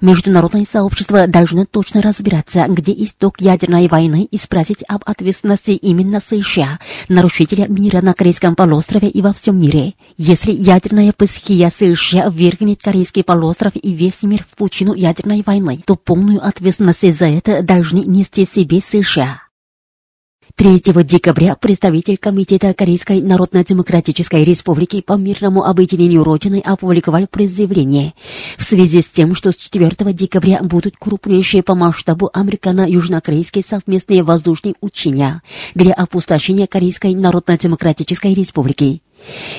Международное 0.00 0.66
сообщество 0.70 1.26
должно 1.26 1.64
точно 1.64 2.02
разбираться, 2.02 2.66
где 2.68 2.92
исток 2.92 3.40
ядерной 3.40 3.88
войны 3.88 4.26
и 4.30 4.36
спросить 4.36 4.84
об 4.88 5.02
ответственности 5.06 5.72
именно 5.72 6.20
США, 6.20 6.78
нарушителя 7.08 7.68
мира 7.68 8.00
на 8.00 8.14
Корейском 8.14 8.56
полуострове 8.56 9.08
и 9.08 9.22
во 9.22 9.32
всем 9.32 9.60
мире. 9.60 9.94
Если 10.16 10.52
ядерная 10.52 11.12
психия 11.12 11.70
США 11.70 12.28
ввергнет 12.30 12.82
Корейский 12.82 13.24
полуостров 13.24 13.72
и 13.74 13.92
весь 13.92 14.22
мир 14.22 14.44
в 14.50 14.56
пучину 14.56 14.94
ядерной 14.94 15.42
войны, 15.44 15.82
то 15.86 15.96
полную 15.96 16.44
ответственность 16.44 17.18
за 17.18 17.26
это 17.26 17.62
должны 17.62 17.98
нести 17.98 18.44
себе 18.44 18.80
США. 18.80 19.43
3 20.56 20.82
декабря 21.02 21.56
представитель 21.56 22.16
Комитета 22.16 22.72
Корейской 22.74 23.20
Народно-Демократической 23.20 24.44
Республики 24.44 25.00
по 25.00 25.14
мирному 25.14 25.64
объединению 25.64 26.22
Родины 26.22 26.62
опубликовал 26.64 27.26
пресс-заявление 27.26 28.14
в 28.56 28.62
связи 28.62 29.02
с 29.02 29.06
тем, 29.06 29.34
что 29.34 29.50
с 29.50 29.56
4 29.56 30.12
декабря 30.12 30.62
будут 30.62 30.94
крупнейшие 30.96 31.64
по 31.64 31.74
масштабу 31.74 32.30
американо-южнокорейские 32.32 33.64
совместные 33.68 34.22
воздушные 34.22 34.76
учения 34.80 35.42
для 35.74 35.92
опустошения 35.92 36.68
Корейской 36.68 37.16
Народно-Демократической 37.16 38.32
Республики. 38.32 39.02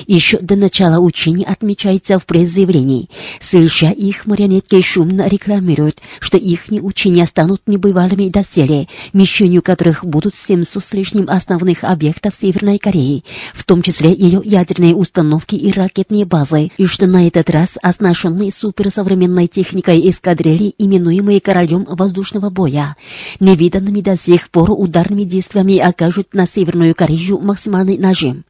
Еще 0.06 0.38
до 0.38 0.56
начала 0.56 1.00
учений 1.00 1.44
отмечается 1.44 2.18
в 2.18 2.26
пресс-заявлении. 2.26 3.08
США 3.40 3.90
их 3.90 4.26
марионетки 4.26 4.80
шумно 4.80 5.28
рекламируют, 5.28 6.00
что 6.20 6.36
их 6.36 6.64
учения 6.68 7.26
станут 7.26 7.62
небывалыми 7.66 8.28
доселе, 8.28 8.88
мишенью 9.12 9.62
которых 9.62 10.04
будут 10.04 10.34
700 10.34 10.84
с 10.84 10.92
лишним 10.92 11.26
основных 11.28 11.84
объектов 11.84 12.34
Северной 12.40 12.78
Кореи, 12.78 13.24
в 13.54 13.64
том 13.64 13.82
числе 13.82 14.12
ее 14.12 14.40
ядерные 14.44 14.94
установки 14.94 15.54
и 15.54 15.70
ракетные 15.72 16.24
базы, 16.24 16.70
и 16.76 16.86
что 16.86 17.06
на 17.06 17.26
этот 17.26 17.50
раз 17.50 17.70
оснащенные 17.82 18.50
суперсовременной 18.50 19.46
техникой 19.46 20.08
эскадрильи, 20.10 20.74
именуемые 20.78 21.40
королем 21.40 21.86
воздушного 21.88 22.50
боя, 22.50 22.96
невиданными 23.40 24.00
до 24.00 24.16
сих 24.16 24.50
пор 24.50 24.70
ударными 24.70 25.24
действиями 25.24 25.78
окажут 25.78 26.34
на 26.34 26.46
Северную 26.46 26.94
Корею 26.94 27.38
максимальный 27.40 27.98
нажим. 27.98 28.44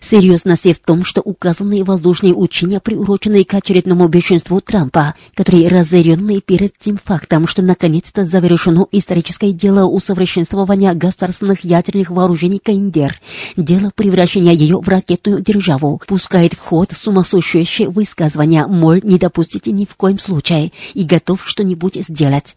Серьезность 0.00 0.64
в 0.64 0.78
том, 0.84 1.04
что 1.04 1.20
указанные 1.20 1.84
воздушные 1.84 2.34
учения 2.34 2.80
приурочены 2.80 3.44
к 3.44 3.54
очередному 3.54 4.08
бешенству 4.08 4.60
Трампа, 4.60 5.14
который 5.34 5.68
разоренный 5.68 6.40
перед 6.40 6.76
тем 6.78 6.98
фактом, 7.02 7.46
что 7.46 7.62
наконец-то 7.62 8.24
завершено 8.24 8.86
историческое 8.92 9.52
дело 9.52 9.84
усовершенствования 9.84 10.94
государственных 10.94 11.64
ядерных 11.64 12.10
вооружений 12.10 12.60
КНДР, 12.62 13.20
дело 13.56 13.90
превращения 13.94 14.52
ее 14.52 14.80
в 14.80 14.88
ракетную 14.88 15.40
державу, 15.40 16.00
пускает 16.06 16.54
в 16.54 16.60
ход 16.60 16.92
сумасшедшие 16.92 17.88
высказывания, 17.88 18.66
моль 18.66 19.00
не 19.02 19.18
допустите 19.18 19.72
ни 19.72 19.84
в 19.84 19.94
коем 19.96 20.18
случае 20.18 20.72
и 20.94 21.04
готов 21.04 21.42
что-нибудь 21.46 21.96
сделать. 22.08 22.56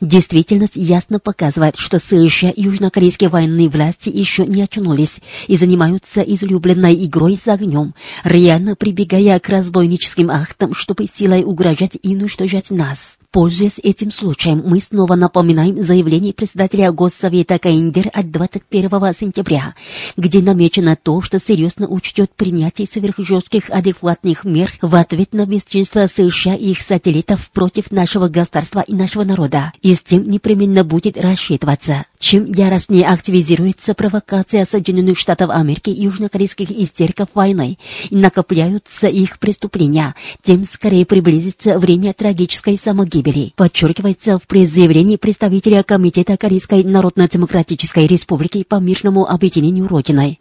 Действительность 0.00 0.76
ясно 0.76 1.18
показывает, 1.18 1.76
что 1.76 1.98
и 1.98 2.50
южнокорейские 2.56 3.30
военные 3.30 3.68
власти 3.68 4.10
еще 4.10 4.46
не 4.46 4.62
очнулись 4.62 5.16
и 5.46 5.56
занимаются 5.56 6.20
излюбленной 6.20 7.06
игрой 7.06 7.38
с 7.42 7.46
огнем, 7.48 7.94
реально 8.24 8.76
прибегая 8.76 9.38
к 9.40 9.48
разбойническим 9.48 10.30
актам, 10.30 10.74
чтобы 10.74 11.06
силой 11.06 11.44
угрожать 11.44 11.96
и 12.02 12.16
уничтожать 12.16 12.70
нас. 12.70 13.13
Пользуясь 13.34 13.80
этим 13.82 14.12
случаем, 14.12 14.62
мы 14.64 14.78
снова 14.78 15.16
напоминаем 15.16 15.82
заявление 15.82 16.32
председателя 16.32 16.92
Госсовета 16.92 17.58
КНДР 17.58 18.08
от 18.12 18.30
21 18.30 18.90
сентября, 19.12 19.74
где 20.16 20.40
намечено 20.40 20.94
то, 20.94 21.20
что 21.20 21.40
серьезно 21.40 21.88
учтет 21.88 22.30
принятие 22.36 22.86
сверхжестких 22.86 23.70
адекватных 23.70 24.44
мер 24.44 24.72
в 24.80 24.94
ответ 24.94 25.32
на 25.32 25.46
бесчинство 25.46 26.06
США 26.06 26.54
и 26.54 26.70
их 26.70 26.80
сателлитов 26.80 27.50
против 27.50 27.90
нашего 27.90 28.28
государства 28.28 28.84
и 28.86 28.94
нашего 28.94 29.24
народа, 29.24 29.72
и 29.82 29.94
с 29.94 30.00
тем 30.00 30.30
непременно 30.30 30.84
будет 30.84 31.18
рассчитываться. 31.18 32.06
Чем 32.24 32.46
яростнее 32.46 33.06
активизируется 33.06 33.92
провокация 33.92 34.64
Соединенных 34.64 35.18
Штатов 35.18 35.50
Америки 35.50 35.90
и 35.90 36.04
южнокорейских 36.04 36.70
истериков 36.70 37.28
войны 37.34 37.76
и 38.08 38.16
накопляются 38.16 39.08
их 39.08 39.38
преступления, 39.38 40.14
тем 40.40 40.64
скорее 40.64 41.04
приблизится 41.04 41.78
время 41.78 42.14
трагической 42.14 42.80
самогибели. 42.82 43.52
Подчеркивается 43.56 44.38
в 44.38 44.46
пресс-заявлении 44.46 45.16
представителя 45.16 45.82
Комитета 45.82 46.38
Корейской 46.38 46.82
Народно-Демократической 46.82 48.06
Республики 48.06 48.64
по 48.66 48.76
мирному 48.76 49.26
объединению 49.26 49.86
Родины. 49.86 50.38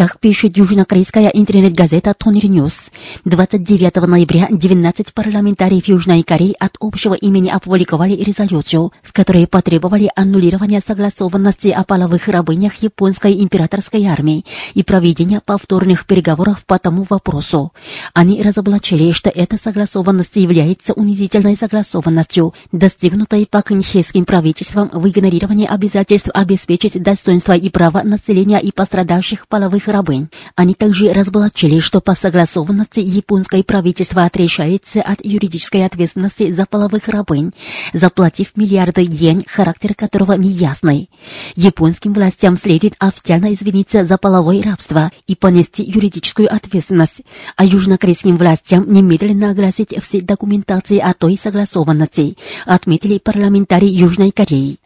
Как 0.00 0.18
пишет 0.18 0.56
южнокорейская 0.56 1.28
интернет-газета 1.28 2.14
Tongil 2.14 2.46
News, 2.46 2.88
29 3.26 3.96
ноября 4.06 4.46
19 4.50 5.12
парламентариев 5.12 5.84
Южной 5.88 6.22
Кореи 6.22 6.56
от 6.58 6.78
общего 6.80 7.12
имени 7.12 7.50
опубликовали 7.50 8.14
резолюцию, 8.14 8.94
в 9.02 9.12
которой 9.12 9.46
потребовали 9.46 10.10
аннулирования 10.16 10.80
согласованности 10.80 11.68
о 11.68 11.84
половых 11.84 12.28
рабынях 12.28 12.76
японской 12.76 13.42
императорской 13.42 14.06
армии 14.06 14.46
и 14.72 14.82
проведения 14.82 15.42
повторных 15.44 16.06
переговоров 16.06 16.64
по 16.64 16.78
тому 16.78 17.04
вопросу. 17.10 17.74
Они 18.14 18.42
разоблачили, 18.42 19.12
что 19.12 19.28
эта 19.28 19.58
согласованность 19.62 20.36
является 20.36 20.94
унизительной 20.94 21.56
согласованностью, 21.56 22.54
достигнутой 22.72 23.44
паккынхейским 23.44 24.24
правительством 24.24 24.88
в 24.94 25.06
игнорировании 25.06 25.66
обязательств 25.66 26.30
обеспечить 26.32 27.02
достоинство 27.02 27.52
и 27.52 27.68
право 27.68 28.00
населения 28.02 28.60
и 28.60 28.72
пострадавших 28.72 29.46
половых 29.46 29.89
рабынь. 29.92 30.28
Они 30.56 30.74
также 30.74 31.12
разоблачили, 31.12 31.78
что 31.80 32.00
по 32.00 32.14
согласованности 32.14 33.00
японское 33.00 33.62
правительство 33.62 34.24
отречается 34.24 35.02
от 35.02 35.24
юридической 35.24 35.84
ответственности 35.84 36.50
за 36.50 36.66
половых 36.66 37.08
рабынь, 37.08 37.52
заплатив 37.92 38.56
миллиарды 38.56 39.02
йен, 39.02 39.42
характер 39.46 39.94
которого 39.94 40.32
неясный. 40.32 41.08
Японским 41.54 42.12
властям 42.12 42.56
следует 42.56 42.94
официально 42.98 43.54
извиниться 43.54 44.04
за 44.04 44.18
половое 44.18 44.62
рабство 44.62 45.12
и 45.26 45.36
понести 45.36 45.84
юридическую 45.84 46.52
ответственность, 46.52 47.22
а 47.56 47.64
южнокорейским 47.64 48.36
властям 48.36 48.90
немедленно 48.92 49.50
огласить 49.50 49.94
все 50.02 50.20
документации 50.20 50.98
о 50.98 51.14
той 51.14 51.38
согласованности, 51.40 52.36
отметили 52.66 53.18
парламентарии 53.18 53.88
Южной 53.88 54.32
Кореи. 54.32 54.79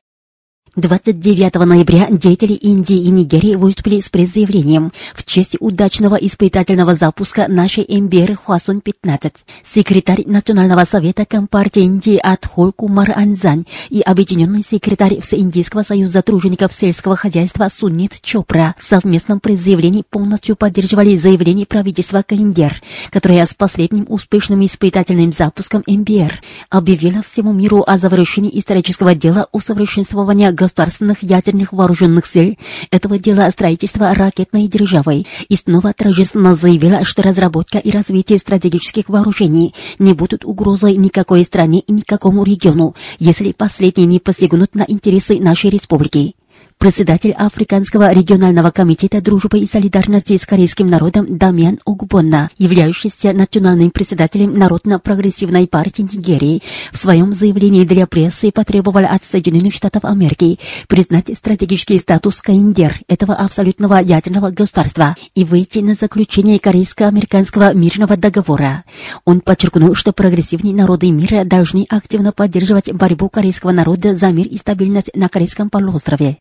29 0.76 1.54
ноября 1.66 2.08
деятели 2.10 2.54
Индии 2.54 2.96
и 2.96 3.08
Нигерии 3.08 3.54
выступили 3.54 4.00
с 4.00 4.08
предзаявлением 4.08 4.92
в 5.14 5.24
честь 5.24 5.56
удачного 5.60 6.16
испытательного 6.16 6.94
запуска 6.94 7.46
нашей 7.46 7.86
МБР 7.88 8.36
Хуасон-15. 8.44 9.32
Секретарь 9.64 10.24
Национального 10.26 10.84
совета 10.84 11.26
Компартии 11.26 11.82
Индии 11.82 12.18
Атхол 12.20 12.72
Кумар 12.72 13.12
Анзань 13.14 13.66
и 13.88 14.00
объединенный 14.00 14.64
секретарь 14.68 15.20
Всеиндийского 15.20 15.82
союза 15.82 16.22
тружеников 16.22 16.72
сельского 16.72 17.14
хозяйства 17.14 17.68
Сунит 17.72 18.20
Чопра 18.20 18.74
в 18.76 18.84
совместном 18.84 19.38
предзаявлении 19.38 20.02
полностью 20.08 20.56
поддерживали 20.56 21.16
заявление 21.16 21.66
правительства 21.66 22.22
Каиндер, 22.26 22.82
которое 23.10 23.46
с 23.46 23.54
последним 23.54 24.06
успешным 24.08 24.64
испытательным 24.66 25.32
запуском 25.32 25.84
МБР 25.86 26.40
объявило 26.68 27.22
всему 27.22 27.52
миру 27.52 27.84
о 27.86 27.96
завершении 27.96 28.58
исторического 28.58 29.14
дела 29.14 29.46
усовершенствования 29.52 30.50
государственных 30.64 31.23
ядерных 31.23 31.73
вооруженных 31.73 32.26
сил. 32.26 32.56
Этого 32.90 33.18
дела 33.18 33.50
строительства 33.50 34.14
ракетной 34.14 34.66
державы 34.66 35.26
и 35.49 35.54
снова 35.56 35.92
торжественно 35.92 36.56
заявила, 36.56 37.04
что 37.04 37.23
разработка 37.23 37.78
и 37.78 37.90
развитие 37.90 38.38
стратегических 38.38 39.09
вооружений 39.09 39.75
не 39.99 40.14
будут 40.14 40.44
угрозой 40.44 40.97
никакой 40.97 41.44
стране 41.44 41.80
и 41.80 41.92
никакому 41.92 42.44
региону, 42.44 42.94
если 43.18 43.52
последние 43.52 44.06
не 44.06 44.21
посягнут 44.21 44.75
на 44.75 44.85
интересы 44.88 45.38
нашей 45.38 45.71
республики 45.71 46.35
председатель 46.78 47.32
Африканского 47.32 48.12
регионального 48.12 48.70
комитета 48.70 49.20
дружбы 49.20 49.58
и 49.60 49.66
солидарности 49.66 50.36
с 50.36 50.46
корейским 50.46 50.86
народом 50.86 51.38
Дамиан 51.38 51.78
Огбонна, 51.86 52.50
являющийся 52.58 53.32
национальным 53.32 53.90
председателем 53.90 54.52
Народно-прогрессивной 54.58 55.66
партии 55.66 56.02
Нигерии, 56.02 56.62
в 56.92 56.96
своем 56.96 57.32
заявлении 57.32 57.84
для 57.84 58.06
прессы 58.06 58.52
потребовал 58.52 59.04
от 59.04 59.24
Соединенных 59.24 59.74
Штатов 59.74 60.04
Америки 60.04 60.58
признать 60.88 61.30
стратегический 61.36 61.98
статус 61.98 62.42
Каиндер 62.42 63.00
этого 63.08 63.34
абсолютного 63.34 63.96
ядерного 63.96 64.50
государства 64.50 65.16
и 65.34 65.44
выйти 65.44 65.78
на 65.78 65.94
заключение 65.94 66.58
корейско-американского 66.58 67.74
мирного 67.74 68.16
договора. 68.16 68.84
Он 69.24 69.40
подчеркнул, 69.40 69.94
что 69.94 70.12
прогрессивные 70.12 70.74
народы 70.74 71.10
мира 71.10 71.44
должны 71.44 71.86
активно 71.88 72.32
поддерживать 72.32 72.92
борьбу 72.92 73.28
корейского 73.28 73.72
народа 73.72 74.14
за 74.14 74.30
мир 74.30 74.46
и 74.46 74.56
стабильность 74.56 75.10
на 75.14 75.28
Корейском 75.28 75.70
полуострове. 75.70 76.38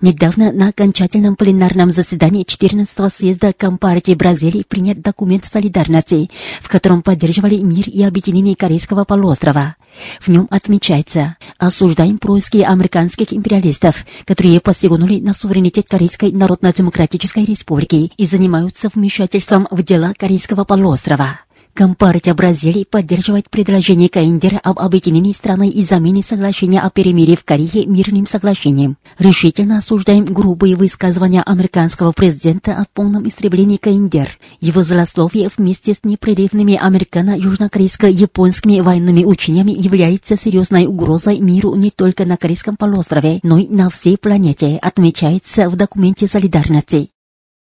Недавно 0.00 0.52
на 0.52 0.68
окончательном 0.68 1.36
пленарном 1.36 1.90
заседании 1.90 2.44
14-го 2.44 3.08
съезда 3.08 3.52
Компартии 3.52 4.14
Бразилии 4.14 4.64
принят 4.66 5.00
документ 5.00 5.46
солидарности, 5.46 6.30
в 6.60 6.68
котором 6.68 7.02
поддерживали 7.02 7.56
мир 7.60 7.88
и 7.88 8.02
объединение 8.02 8.56
Корейского 8.56 9.04
полуострова. 9.04 9.76
В 10.20 10.28
нем 10.28 10.48
отмечается, 10.50 11.36
осуждаем 11.58 12.18
происки 12.18 12.58
американских 12.58 13.32
империалистов, 13.32 14.04
которые 14.26 14.60
посягнули 14.60 15.20
на 15.20 15.32
суверенитет 15.32 15.86
Корейской 15.88 16.32
Народно-Демократической 16.32 17.44
Республики 17.44 18.12
и 18.16 18.26
занимаются 18.26 18.90
вмешательством 18.92 19.68
в 19.70 19.82
дела 19.82 20.12
Корейского 20.18 20.64
полуострова. 20.64 21.40
Компартия 21.74 22.34
Бразилии 22.34 22.86
поддерживает 22.88 23.50
предложение 23.50 24.08
Каиндера 24.08 24.60
об 24.62 24.78
объединении 24.78 25.32
страны 25.32 25.68
и 25.68 25.84
замене 25.84 26.22
соглашения 26.22 26.80
о 26.80 26.88
перемирии 26.88 27.34
в 27.34 27.42
Корее 27.42 27.84
мирным 27.86 28.28
соглашением. 28.28 28.96
Решительно 29.18 29.78
осуждаем 29.78 30.24
грубые 30.24 30.76
высказывания 30.76 31.42
американского 31.42 32.12
президента 32.12 32.76
о 32.76 32.84
полном 32.94 33.26
истреблении 33.26 33.78
Каиндер. 33.78 34.38
Его 34.60 34.84
злословие 34.84 35.50
вместе 35.56 35.94
с 35.94 36.04
непрерывными 36.04 36.78
американо-южнокорейско-японскими 36.80 38.80
военными 38.80 39.24
учениями 39.24 39.72
является 39.72 40.36
серьезной 40.36 40.86
угрозой 40.86 41.40
миру 41.40 41.74
не 41.74 41.90
только 41.90 42.24
на 42.24 42.36
Корейском 42.36 42.76
полуострове, 42.76 43.40
но 43.42 43.58
и 43.58 43.66
на 43.66 43.90
всей 43.90 44.16
планете, 44.16 44.78
отмечается 44.80 45.68
в 45.68 45.74
документе 45.74 46.28
солидарности. 46.28 47.10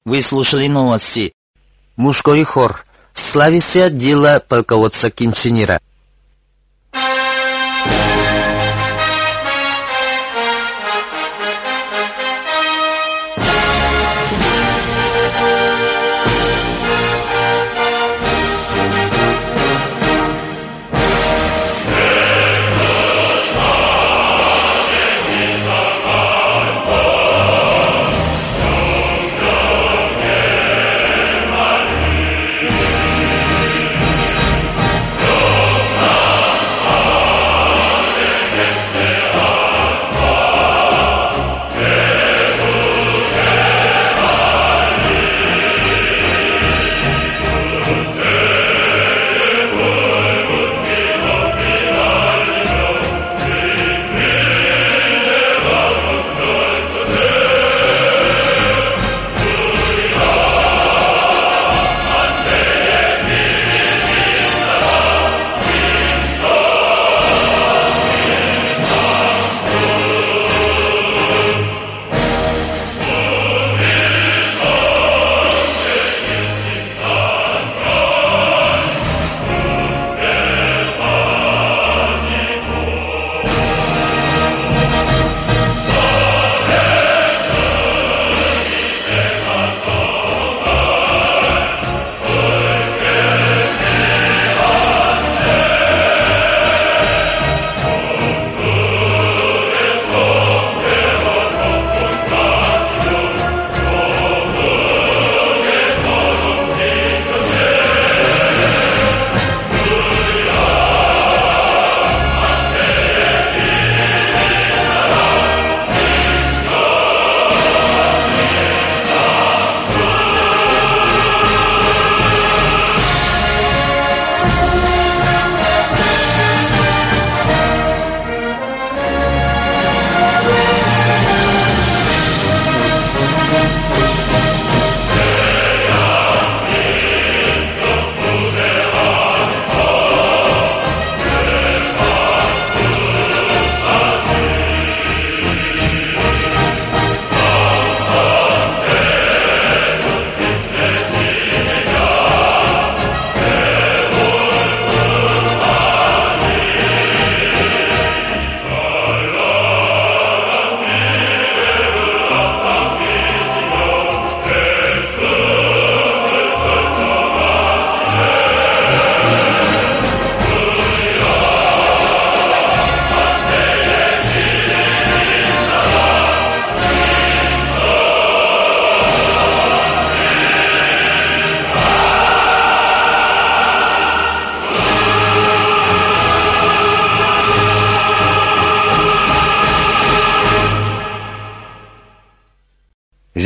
Вы 0.04 0.20
слушали 0.20 0.66
новости. 0.66 1.32
Мужской 1.96 2.44
хор– 2.44 2.84
славися 3.34 3.88
дело 3.88 4.40
полководца 4.48 5.10
Ким 5.10 5.32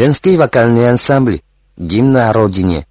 Женский 0.09 0.39
вокальный 0.39 0.89
ансамбль, 0.89 1.43
гимн 1.77 2.17
о 2.17 2.33
родине. 2.33 2.87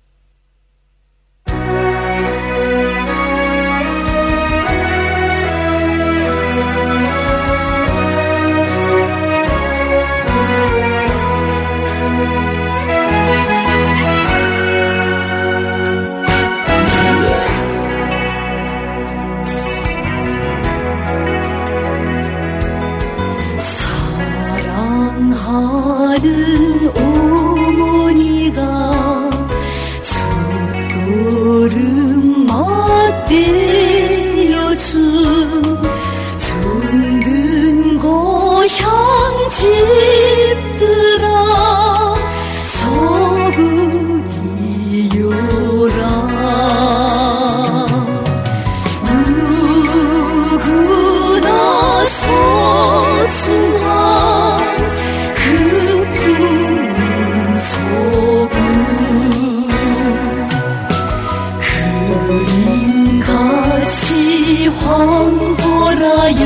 헝클어요. 64.82 66.42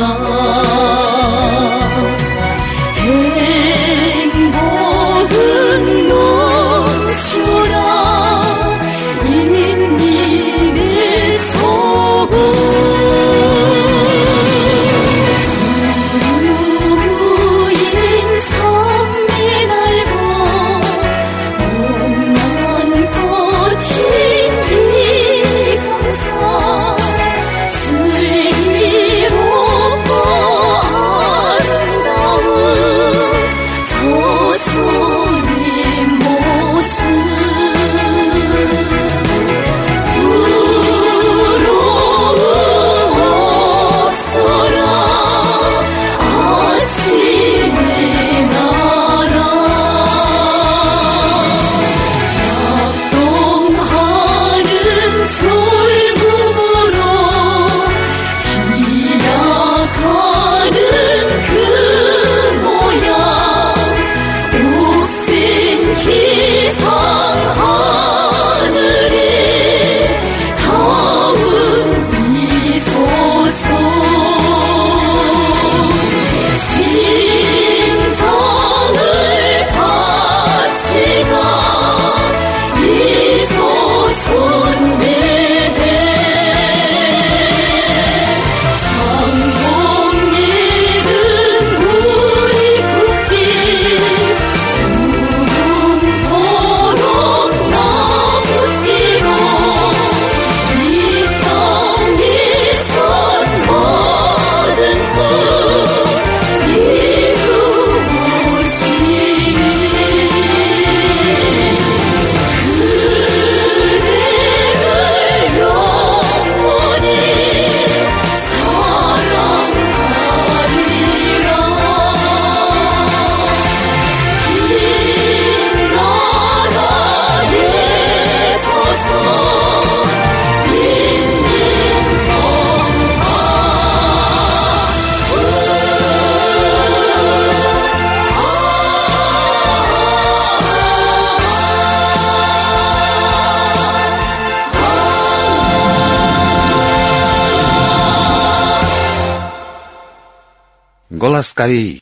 скорей. 151.52 152.00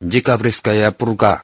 Декабрьская 0.00 0.92
пурга. 0.92 1.42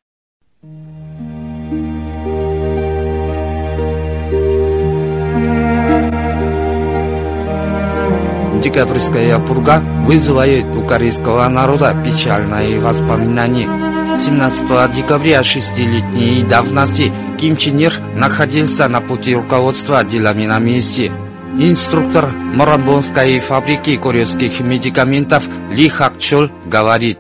Декабрьская 8.63 9.41
пурга 9.41 9.81
вызывает 10.07 10.67
у 10.77 10.87
корейского 10.87 11.49
народа 11.49 12.01
печальные 12.05 12.79
воспоминания. 12.79 13.67
17 14.15 14.95
декабря 14.95 15.43
шестилетней 15.43 16.45
давности 16.45 17.13
Ким 17.41 17.57
Чен 17.57 17.79
Ир 17.79 17.95
находился 18.15 18.87
на 18.87 19.01
пути 19.01 19.35
руководства 19.35 20.05
делами 20.05 20.47
на 20.47 20.61
месте. 20.61 21.11
Инструктор 21.58 22.30
Морамбонской 22.32 23.40
фабрики 23.40 23.98
корейских 23.98 24.60
медикаментов 24.60 25.48
Ли 25.72 25.88
Хакчол 25.90 26.50
говорит. 26.70 27.18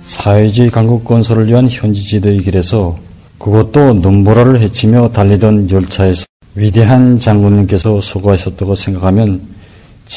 사회주의 0.00 0.70
강국 0.70 1.04
건설을 1.04 1.46
위한 1.46 1.68
현지 1.68 2.02
지도의 2.02 2.40
길에서 2.40 2.96
그것도 3.38 3.94
눈보라를 3.94 4.60
헤치며 4.60 5.10
달리던 5.12 5.70
열차에서 5.70 6.24
위대한 6.54 7.18
장군님께서 7.18 8.00
수고하셨다고 8.00 8.74
생각하면 8.74 9.40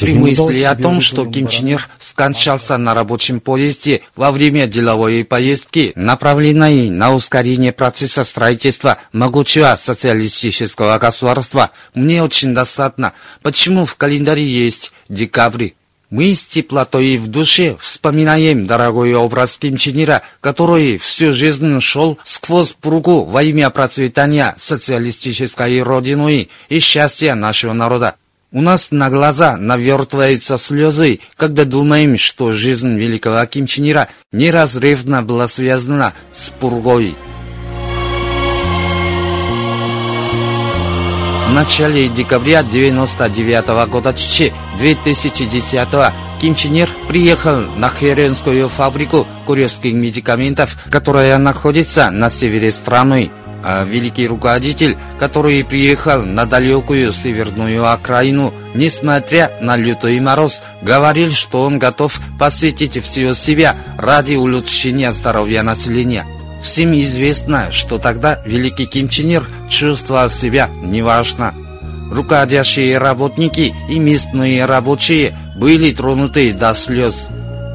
При 0.00 0.14
мысли 0.14 0.62
о 0.62 0.74
том, 0.74 1.00
что 1.00 1.24
Ким 1.24 1.48
Чен 1.48 1.68
Ир 1.68 1.88
скончался 1.98 2.76
на 2.76 2.94
рабочем 2.94 3.40
поезде 3.40 4.02
во 4.16 4.32
время 4.32 4.66
деловой 4.66 5.24
поездки, 5.24 5.92
направленной 5.94 6.90
на 6.90 7.14
ускорение 7.14 7.72
процесса 7.72 8.24
строительства 8.24 8.98
могучего 9.12 9.76
социалистического 9.80 10.98
государства, 10.98 11.70
мне 11.94 12.22
очень 12.22 12.54
досадно, 12.54 13.14
почему 13.42 13.86
в 13.86 13.96
календаре 13.96 14.44
есть 14.44 14.92
декабрь. 15.08 15.70
Мы 16.10 16.34
с 16.34 16.44
теплотой 16.44 17.18
в 17.18 17.26
душе 17.26 17.76
вспоминаем 17.78 18.66
дорогой 18.66 19.14
образ 19.14 19.58
Ким 19.58 19.76
Чен 19.76 20.02
Ира, 20.02 20.22
который 20.40 20.96
всю 20.96 21.34
жизнь 21.34 21.80
шел 21.80 22.18
сквозь 22.24 22.72
пругу 22.72 23.24
во 23.24 23.42
имя 23.42 23.68
процветания 23.68 24.54
социалистической 24.58 25.82
родины 25.82 26.48
и 26.70 26.78
счастья 26.78 27.34
нашего 27.34 27.74
народа. 27.74 28.14
У 28.50 28.62
нас 28.62 28.92
на 28.92 29.10
глаза 29.10 29.58
навертываются 29.58 30.56
слезы, 30.56 31.20
когда 31.36 31.66
думаем, 31.66 32.16
что 32.16 32.52
жизнь 32.52 32.96
великого 32.96 33.44
Ким 33.44 33.66
Чен 33.66 33.90
Ира 33.90 34.08
неразрывно 34.32 35.22
была 35.22 35.48
связана 35.48 36.14
с 36.32 36.48
пургой. 36.48 37.14
В 41.46 41.52
начале 41.52 42.08
декабря 42.08 42.60
1999 42.60 43.90
года 43.90 44.14
2010 44.78 45.88
Ким 46.40 46.54
Чен 46.54 46.74
Ир 46.74 46.88
приехал 47.06 47.60
на 47.76 47.90
Херенскую 47.90 48.70
фабрику 48.70 49.26
курьерских 49.44 49.92
медикаментов, 49.92 50.74
которая 50.90 51.36
находится 51.36 52.10
на 52.10 52.30
севере 52.30 52.72
страны. 52.72 53.30
А 53.62 53.84
великий 53.84 54.26
руководитель, 54.26 54.96
который 55.18 55.64
приехал 55.64 56.22
на 56.22 56.46
далекую 56.46 57.12
северную 57.12 57.90
окраину, 57.90 58.54
несмотря 58.74 59.50
на 59.60 59.76
лютый 59.76 60.20
мороз, 60.20 60.62
говорил, 60.82 61.32
что 61.32 61.62
он 61.62 61.78
готов 61.78 62.20
посвятить 62.38 63.02
всего 63.02 63.34
себя 63.34 63.76
ради 63.96 64.36
улучшения 64.36 65.12
здоровья 65.12 65.62
населения. 65.62 66.24
Всем 66.62 66.96
известно, 66.98 67.70
что 67.72 67.98
тогда 67.98 68.40
великий 68.44 68.86
Ким 68.86 69.08
Чен 69.08 69.30
Ир 69.30 69.48
чувствовал 69.68 70.30
себя 70.30 70.68
неважно. 70.82 71.54
Руководящие 72.10 72.98
работники 72.98 73.74
и 73.88 73.98
местные 73.98 74.64
рабочие 74.64 75.36
были 75.56 75.92
тронуты 75.92 76.52
до 76.52 76.74
слез. 76.74 77.28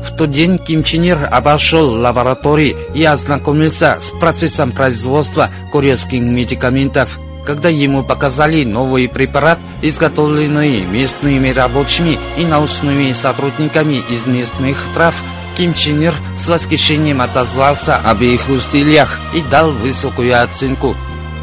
В 0.03 0.15
тот 0.17 0.31
день 0.31 0.57
Ким 0.57 0.83
обошел 1.31 1.89
лаборатории 1.89 2.75
и 2.93 3.03
ознакомился 3.05 3.99
с 4.01 4.11
процессом 4.19 4.73
производства 4.73 5.49
корейских 5.71 6.21
медикаментов. 6.21 7.19
Когда 7.45 7.69
ему 7.69 8.03
показали 8.03 8.63
новый 8.63 9.07
препарат, 9.07 9.59
изготовленный 9.81 10.81
местными 10.81 11.49
рабочими 11.49 12.19
и 12.37 12.45
научными 12.45 13.11
сотрудниками 13.13 14.03
из 14.09 14.25
местных 14.25 14.77
трав, 14.93 15.21
Ким 15.55 15.73
Чен 15.73 16.01
Ир 16.01 16.15
с 16.37 16.47
восхищением 16.47 17.21
отозвался 17.21 17.97
об 17.97 18.21
их 18.21 18.49
усилиях 18.49 19.19
и 19.33 19.41
дал 19.41 19.71
высокую 19.71 20.41
оценку. 20.41 20.95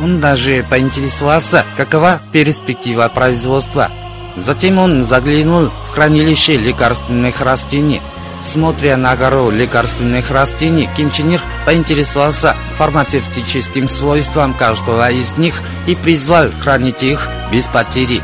Он 0.02 0.20
даже 0.20 0.66
поинтересовался, 0.68 1.64
какова 1.76 2.20
перспектива 2.32 3.08
производства. 3.08 3.90
Затем 4.36 4.78
он 4.78 5.04
заглянул 5.04 5.68
в 5.68 5.90
хранилище 5.90 6.56
лекарственных 6.56 7.40
растений. 7.40 8.00
Смотря 8.42 8.96
на 8.96 9.16
гору 9.16 9.50
лекарственных 9.50 10.30
растений, 10.30 10.88
Ким 10.96 11.10
Чен 11.10 11.30
Ир 11.30 11.42
поинтересовался 11.66 12.56
фармацевтическим 12.76 13.88
свойствам 13.88 14.54
каждого 14.54 15.10
из 15.10 15.36
них 15.36 15.60
и 15.86 15.94
призвал 15.94 16.50
хранить 16.62 17.02
их 17.02 17.28
без 17.52 17.66
потери. 17.66 18.22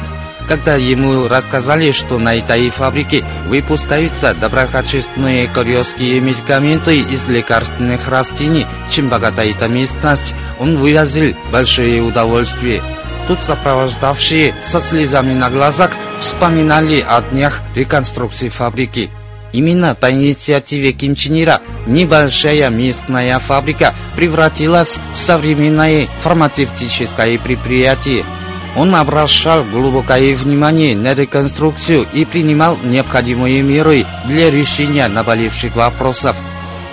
Когда 0.48 0.76
ему 0.76 1.26
рассказали, 1.26 1.90
что 1.90 2.18
на 2.18 2.36
этой 2.36 2.70
фабрике 2.70 3.24
выпускаются 3.46 4.32
доброкачественные 4.34 5.48
корейские 5.48 6.20
медикаменты 6.20 7.00
из 7.00 7.26
лекарственных 7.28 8.08
растений, 8.08 8.66
чем 8.88 9.08
богата 9.08 9.42
эта 9.42 9.66
местность, 9.66 10.34
он 10.60 10.76
выразил 10.76 11.36
большое 11.50 12.00
удовольствие. 12.00 12.80
Тут 13.26 13.40
сопровождавшие 13.40 14.54
со 14.62 14.80
слезами 14.80 15.34
на 15.34 15.50
глазах 15.50 15.90
вспоминали 16.20 17.04
о 17.06 17.22
днях 17.22 17.60
реконструкции 17.74 18.48
фабрики. 18.48 19.10
Именно 19.56 19.94
по 19.94 20.10
инициативе 20.10 20.92
Ким 20.92 21.14
Чен 21.14 21.42
Ира 21.42 21.62
небольшая 21.86 22.68
местная 22.68 23.38
фабрика 23.38 23.94
превратилась 24.14 24.98
в 25.14 25.18
современное 25.18 26.08
фармацевтическое 26.20 27.38
предприятие– 27.38 28.24
он 28.76 28.94
обращал 28.94 29.64
глубокое 29.64 30.34
внимание 30.34 30.94
на 30.94 31.14
реконструкцию 31.14 32.06
и 32.12 32.26
принимал 32.26 32.76
необходимые 32.84 33.62
меры 33.62 34.04
для 34.26 34.50
решения 34.50 35.08
наболевших 35.08 35.74
вопросов. 35.74 36.36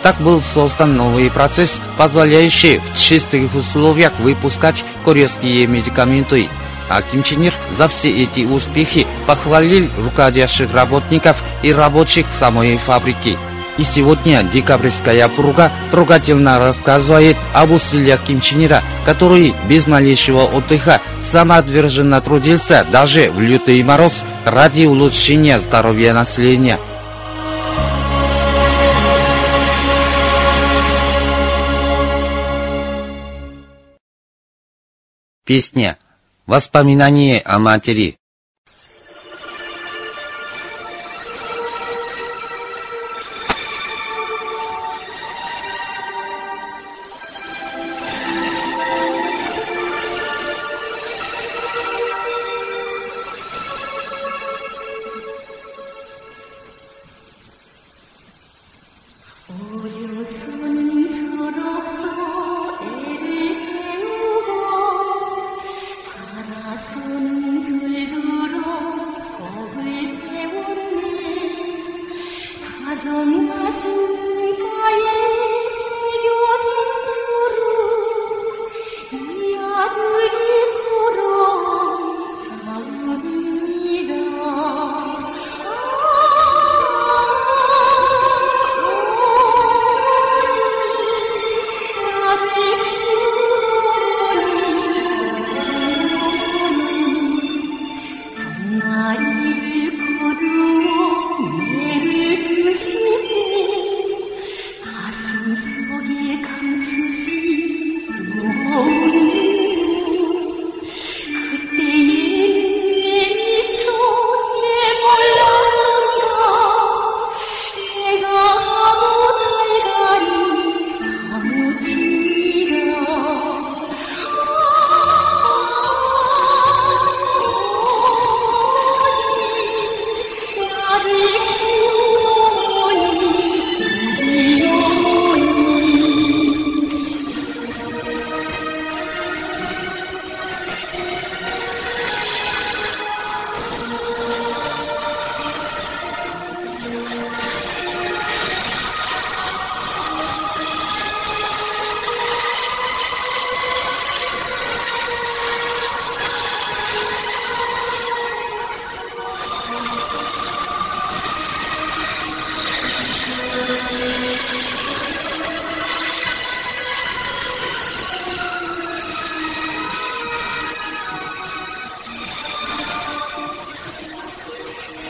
Так 0.02 0.22
был 0.22 0.42
создан 0.42 0.96
новый 0.96 1.30
процесс, 1.30 1.82
позволяющий 1.98 2.80
в 2.80 2.98
чистых 2.98 3.54
условиях 3.54 4.18
выпускать 4.20 4.86
корейские 5.04 5.68
медикаменты. 5.68 6.48
А 6.90 7.02
Ким 7.02 7.24
Чен 7.24 7.44
Ир 7.44 7.54
за 7.78 7.88
все 7.88 8.10
эти 8.10 8.42
успехи 8.42 9.08
похвалил 9.26 9.90
руководящих 9.98 10.72
работников 10.74 11.44
и 11.62 11.74
рабочих 11.74 12.28
самой 12.32 12.78
фабрики. 12.78 13.38
И 13.78 13.84
сегодня 13.84 14.44
декабрьская 14.44 15.28
пруга 15.30 15.72
трогательно 15.90 16.60
рассказывает 16.60 17.38
об 17.54 17.72
усилиях 17.72 18.24
Ким 18.24 18.40
Чен 18.40 18.66
Ира, 18.66 18.84
который 19.04 19.56
без 19.68 19.88
малейшего 19.88 20.44
отдыха 20.44 21.02
самоотверженно 21.22 22.22
трудился 22.22 22.86
даже 22.92 23.32
в 23.32 23.40
лютый 23.40 23.82
мороз 23.84 24.24
ради 24.46 24.86
улучшения 24.86 25.60
здоровья 25.60 26.14
населения. 26.14 26.80
Песня 35.46 35.98
«Воспоминание 36.46 37.40
о 37.40 37.60
матери» 37.60 38.18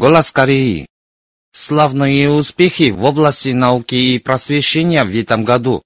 Голос 0.00 0.32
Кореи. 0.32 0.86
Славные 1.52 2.30
успехи 2.30 2.90
в 2.90 3.04
области 3.04 3.50
науки 3.50 3.96
и 3.96 4.18
просвещения 4.18 5.04
в 5.04 5.14
этом 5.14 5.44
году. 5.44 5.82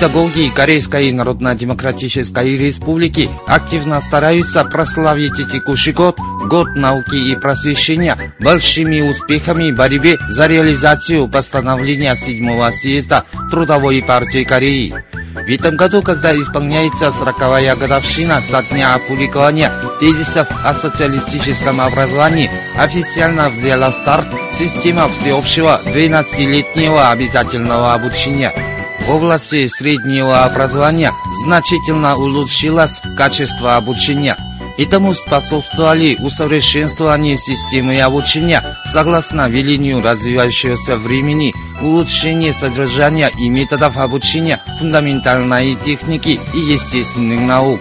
Педагоги 0.00 0.50
Корейской 0.54 1.12
Народно-Демократической 1.12 2.56
Республики 2.56 3.28
активно 3.46 4.00
стараются 4.00 4.64
прославить 4.64 5.36
текущий 5.52 5.92
год, 5.92 6.16
год 6.46 6.68
науки 6.74 7.16
и 7.16 7.36
просвещения, 7.36 8.16
большими 8.40 9.02
успехами 9.02 9.70
в 9.70 9.76
борьбе 9.76 10.16
за 10.30 10.46
реализацию 10.46 11.28
постановления 11.28 12.16
7 12.16 12.72
съезда 12.72 13.24
Трудовой 13.50 14.02
партии 14.02 14.42
Кореи. 14.42 14.94
В 15.34 15.52
этом 15.52 15.76
году, 15.76 16.00
когда 16.00 16.34
исполняется 16.34 17.08
40-я 17.08 17.76
годовщина 17.76 18.40
со 18.40 18.62
дня 18.62 18.94
опубликования 18.94 19.70
тезисов 20.00 20.48
о 20.64 20.72
социалистическом 20.72 21.78
образовании, 21.78 22.50
официально 22.78 23.50
взяла 23.50 23.92
старт 23.92 24.28
система 24.50 25.10
всеобщего 25.10 25.78
12-летнего 25.84 27.10
обязательного 27.10 27.92
обучения– 27.92 28.54
области 29.08 29.66
среднего 29.68 30.44
образования 30.44 31.12
значительно 31.44 32.16
улучшилось 32.16 33.00
качество 33.16 33.76
обучения. 33.76 34.36
Этому 34.78 35.14
способствовали 35.14 36.16
усовершенствование 36.20 37.36
системы 37.36 38.00
обучения 38.00 38.62
согласно 38.92 39.48
велению 39.48 40.02
развивающегося 40.02 40.96
времени, 40.96 41.54
улучшение 41.82 42.52
содержания 42.52 43.30
и 43.38 43.48
методов 43.48 43.96
обучения 43.98 44.60
фундаментальной 44.78 45.74
техники 45.74 46.40
и 46.54 46.58
естественных 46.58 47.40
наук. 47.40 47.80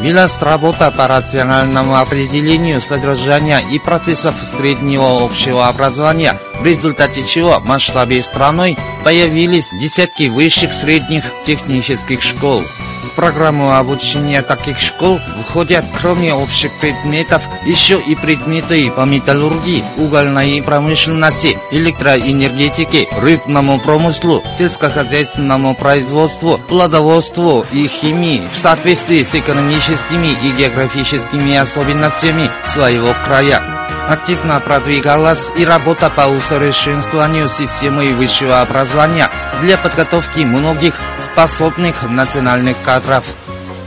Велась 0.00 0.40
работа 0.42 0.90
по 0.90 1.08
рациональному 1.08 1.96
определению 1.96 2.80
содержания 2.80 3.60
и 3.60 3.78
процессов 3.78 4.34
среднего 4.44 5.24
общего 5.24 5.68
образования, 5.68 6.38
в 6.60 6.64
результате 6.64 7.24
чего 7.26 7.58
в 7.58 7.64
масштабе 7.64 8.22
страны 8.22 8.76
появились 9.04 9.70
десятки 9.72 10.28
высших 10.28 10.72
средних 10.72 11.24
технических 11.44 12.22
школ. 12.22 12.62
В 13.06 13.14
программу 13.16 13.72
обучения 13.74 14.42
таких 14.42 14.80
школ 14.80 15.20
входят, 15.46 15.84
кроме 16.00 16.34
общих 16.34 16.70
предметов, 16.80 17.42
еще 17.64 18.00
и 18.00 18.14
предметы 18.14 18.90
по 18.90 19.02
металлургии, 19.02 19.84
угольной 19.96 20.62
промышленности, 20.62 21.58
электроэнергетике, 21.70 23.08
рыбному 23.20 23.78
промыслу, 23.78 24.42
сельскохозяйственному 24.58 25.74
производству, 25.74 26.58
плодоводству 26.58 27.64
и 27.72 27.86
химии 27.86 28.42
в 28.52 28.56
соответствии 28.56 29.22
с 29.22 29.34
экономическими 29.34 30.28
и 30.42 30.50
географическими 30.52 31.56
особенностями 31.56 32.50
своего 32.64 33.14
края 33.24 33.75
активно 34.08 34.60
продвигалась 34.60 35.50
и 35.56 35.64
работа 35.64 36.10
по 36.10 36.22
усовершенствованию 36.22 37.48
системы 37.48 38.12
высшего 38.12 38.60
образования 38.60 39.30
для 39.60 39.76
подготовки 39.76 40.40
многих 40.40 40.94
способных 41.22 42.02
национальных 42.08 42.76
кадров. 42.84 43.24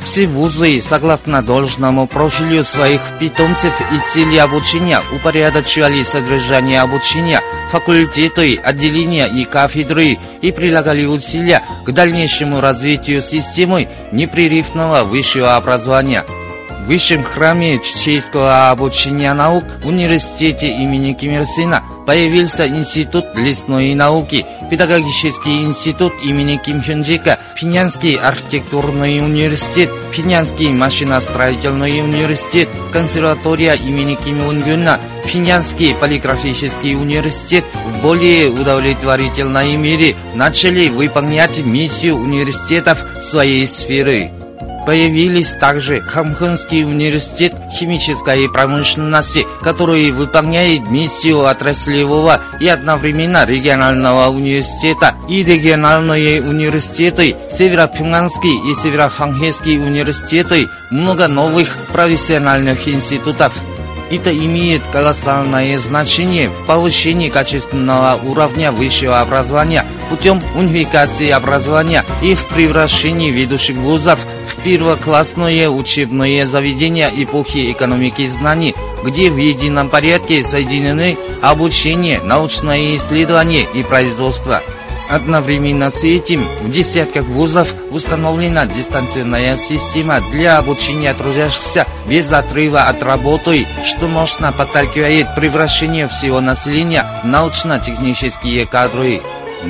Все 0.03 0.27
вузы, 0.27 0.81
согласно 0.81 1.41
должному 1.41 2.07
профилю 2.07 2.63
своих 2.63 3.01
питомцев 3.19 3.73
и 3.91 4.13
цели 4.13 4.37
обучения, 4.37 5.01
упорядочивали 5.13 6.03
содержание 6.03 6.81
обучения, 6.81 7.41
факультеты, 7.69 8.55
отделения 8.55 9.27
и 9.27 9.43
кафедры 9.43 10.17
и 10.41 10.51
прилагали 10.51 11.05
усилия 11.05 11.61
к 11.85 11.91
дальнейшему 11.91 12.61
развитию 12.61 13.21
системы 13.21 13.89
непрерывного 14.11 15.03
высшего 15.03 15.55
образования– 15.55 16.25
высшем 16.89 17.21
храме 17.21 17.77
чеченского 17.77 18.71
обучения 18.71 19.31
наук 19.35 19.63
в 19.83 19.87
университете 19.89 20.69
имени 20.69 21.13
Ким 21.13 21.33
Ир 21.33 21.45
Сена 21.45 21.83
появился 22.07 22.67
Институт 22.67 23.25
лесной 23.35 23.93
науки, 23.93 24.43
Педагогический 24.71 25.61
институт 25.61 26.13
имени 26.23 26.57
Ким 26.57 26.81
Хён 26.81 27.03
Джика, 27.03 27.37
Финянский 27.55 28.15
архитектурный 28.15 29.23
университет, 29.23 29.91
Финянский 30.11 30.71
машиностроительный 30.71 32.01
университет, 32.01 32.69
консерватория 32.91 33.73
имени 33.73 34.15
Ким 34.15 34.47
Ун 34.47 34.63
Гюна, 34.63 34.99
Финянский 35.27 35.93
полиграфический 35.93 36.95
университет 36.95 37.65
в 37.85 38.01
более 38.01 38.49
удовлетворительной 38.49 39.75
мере 39.75 40.15
начали 40.33 40.89
выполнять 40.89 41.59
миссию 41.59 42.15
университетов 42.15 43.05
своей 43.21 43.67
сферы. 43.67 44.31
Появились 44.89 45.51
также 45.51 46.01
Хамхунский 46.01 46.83
университет 46.83 47.53
химической 47.71 48.49
промышленности, 48.49 49.45
который 49.61 50.09
выполняет 50.09 50.89
миссию 50.89 51.45
отраслевого 51.45 52.41
и 52.59 52.67
одновременно 52.67 53.45
регионального 53.45 54.29
университета 54.29 55.13
и 55.29 55.43
региональные 55.43 56.41
университеты, 56.41 57.35
Северо-Пюнганский 57.55 58.71
и 58.71 58.73
Северо-Ханхейский 58.73 59.77
университеты, 59.77 60.67
много 60.89 61.27
новых 61.27 61.77
профессиональных 61.93 62.87
институтов. 62.87 63.53
Это 64.11 64.35
имеет 64.35 64.81
колоссальное 64.91 65.77
значение 65.77 66.49
в 66.49 66.65
повышении 66.65 67.29
качественного 67.29 68.19
уровня 68.23 68.71
высшего 68.71 69.19
образования 69.19 69.85
путем 70.09 70.41
унификации 70.55 71.29
образования 71.29 72.03
и 72.23 72.33
в 72.33 72.45
превращении 72.47 73.29
ведущих 73.29 73.75
вузов 73.77 74.19
в 74.47 74.55
первоклассное 74.63 75.69
учебное 75.69 76.47
заведение 76.47 77.11
эпохи 77.15 77.71
экономики 77.71 78.25
знаний, 78.27 78.75
где 79.03 79.29
в 79.29 79.37
едином 79.37 79.89
порядке 79.89 80.43
соединены 80.43 81.17
обучение, 81.41 82.19
научное 82.21 82.95
исследование 82.95 83.67
и 83.73 83.83
производство. 83.83 84.63
Одновременно 85.09 85.89
с 85.89 86.03
этим 86.03 86.47
в 86.61 86.69
десятках 86.69 87.25
вузов 87.25 87.73
установлена 87.89 88.67
дистанционная 88.67 89.57
система 89.57 90.21
для 90.31 90.59
обучения 90.59 91.11
трудящихся 91.15 91.87
без 92.07 92.31
отрыва 92.31 92.83
от 92.83 93.01
работы, 93.01 93.65
что 93.83 94.07
мощно 94.07 94.51
подталкивает 94.51 95.33
превращение 95.35 96.07
всего 96.07 96.41
населения 96.41 97.07
в 97.23 97.27
научно-технические 97.27 98.67
кадры. 98.67 99.19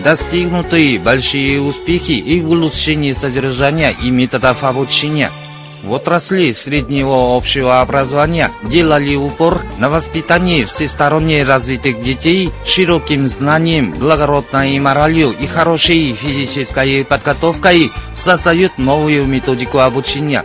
Достигнуты 0.03 0.99
большие 0.99 1.61
успехи 1.61 2.11
и 2.11 2.41
в 2.41 2.49
улучшении 2.49 3.13
содержания 3.13 3.95
и 4.03 4.11
методов 4.11 4.65
обучения– 4.65 5.31
в 5.83 5.91
отрасли 5.91 6.51
среднего 6.51 7.37
общего 7.37 7.81
образования 7.81 8.51
делали 8.63 9.15
упор 9.15 9.61
на 9.77 9.89
воспитание 9.89 10.65
всесторонне 10.65 11.43
развитых 11.43 12.01
детей 12.01 12.51
широким 12.65 13.27
знанием, 13.27 13.93
благородной 13.93 14.77
моралью 14.79 15.31
и 15.31 15.47
хорошей 15.47 16.13
физической 16.13 17.05
подготовкой 17.05 17.91
создают 18.13 18.77
новую 18.77 19.25
методику 19.25 19.79
обучения. 19.79 20.43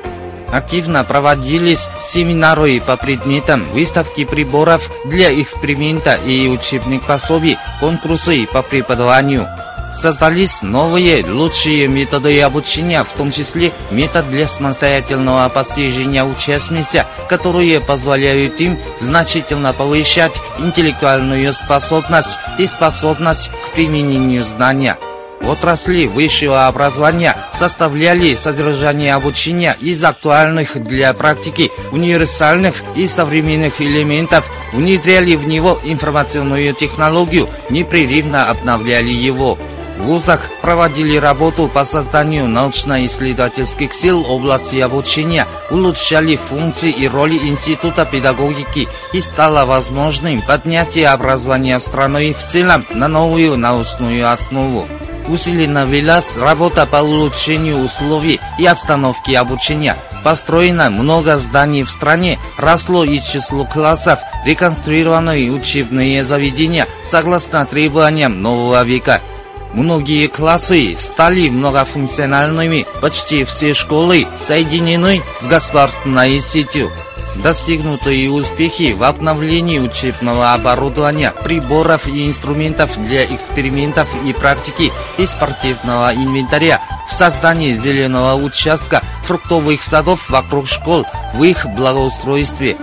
Активно 0.53 1.03
проводились 1.03 1.89
семинары 2.07 2.81
по 2.81 2.97
предметам, 2.97 3.65
выставки 3.73 4.25
приборов 4.25 4.89
для 5.05 5.35
эксперимента 5.43 6.15
и 6.15 6.47
учебных 6.47 7.03
пособий, 7.03 7.59
конкурсы 7.81 8.47
по 8.47 8.63
преподаванию– 8.63 9.49
Создались 9.93 10.63
новые, 10.63 11.25
лучшие 11.25 11.89
методы 11.89 12.41
обучения, 12.41 13.05
в 13.05 13.13
том 13.13 13.33
числе 13.33 13.73
метод 13.91 14.29
для 14.31 14.49
самостоятельного 14.49 15.49
постижения 15.49 16.25
участницы, 16.25 17.07
которые 17.29 17.81
позволяют 17.81 18.61
им 18.61 18.79
значительно 19.01 19.73
повышать 19.73 20.35
интеллектуальную 20.59 21.53
способность 21.53 22.39
и 22.59 22.67
способность 22.67 23.51
к 23.65 23.75
применению 23.75 24.45
знания. 24.45 24.99
Отрасли 25.47 26.07
высшего 26.07 26.67
образования 26.67 27.37
составляли 27.53 28.35
содержание 28.35 29.15
обучения 29.15 29.77
из 29.79 30.03
актуальных 30.03 30.83
для 30.83 31.13
практики 31.13 31.71
универсальных 31.93 32.83
и 32.97 33.07
современных 33.07 33.81
элементов, 33.81 34.51
внедряли 34.73 35.37
в 35.37 35.47
него 35.47 35.79
информационную 35.85 36.73
технологию, 36.73 37.49
непрерывно 37.69 38.49
обновляли 38.49 39.11
его. 39.11 39.59
Вузах 39.99 40.51
проводили 40.61 41.17
работу 41.17 41.69
по 41.69 41.85
созданию 41.85 42.49
научно-исследовательских 42.49 43.93
сил 43.93 44.27
области 44.29 44.77
обучения, 44.79 45.47
улучшали 45.71 46.37
функции 46.37 46.91
и 46.91 47.07
роли 47.07 47.39
Института 47.39 48.05
педагогики 48.05 48.89
и 49.13 49.21
стало 49.21 49.65
возможным 49.67 50.43
поднятие 50.43 51.09
образования 51.09 51.79
страны 51.79 52.35
в 52.35 52.51
целом 52.51 52.85
на 52.93 53.07
новую 53.07 53.57
научную 53.57 54.31
основу. 54.31 54.87
Усиленно 55.29 55.87
велась 55.87 56.37
работа 56.37 56.87
по 56.87 56.97
улучшению 56.97 57.79
условий 57.79 58.41
и 58.59 58.67
обстановки 58.67 59.33
обучения. 59.33 59.97
Построено 60.23 60.91
много 60.91 61.39
зданий 61.39 61.83
в 61.83 61.89
стране, 61.89 62.39
росло 62.59 63.05
и 63.05 63.21
число 63.21 63.65
классов, 63.65 64.19
реконструированы 64.45 65.51
учебные 65.51 66.25
заведения 66.25 66.87
согласно 67.05 67.65
требованиям 67.65 68.43
нового 68.43 68.83
века– 68.83 69.21
Многие 69.75 70.29
классы 70.29 70.97
стали 70.97 71.49
многофункциональными, 71.49 72.87
почти 73.01 73.43
все 73.45 73.75
школы 73.75 74.29
соединены 74.47 75.25
с 75.41 75.47
государственной 75.49 76.39
сетью. 76.39 76.93
Достигнутые 77.35 78.31
успехи 78.31 78.93
в 78.93 79.03
обновлении 79.03 79.81
учебного 79.81 80.53
оборудования, 80.53 81.33
приборов 81.43 82.07
и 82.07 82.29
инструментов 82.29 82.97
для 83.03 83.25
экспериментов 83.25 84.09
и 84.25 84.33
практики 84.33 84.93
и 85.19 85.27
спортивного 85.27 86.15
инвентаря 86.15 86.81
в 87.09 87.13
создании 87.13 87.75
зеленого 87.75 88.35
участка 88.35 89.03
фруктовых 89.25 89.83
садов 89.83 90.31
вокруг 90.31 90.69
школ 90.69 91.05
в 91.35 91.43
их 91.43 91.67
благоустройстве. 91.67 92.77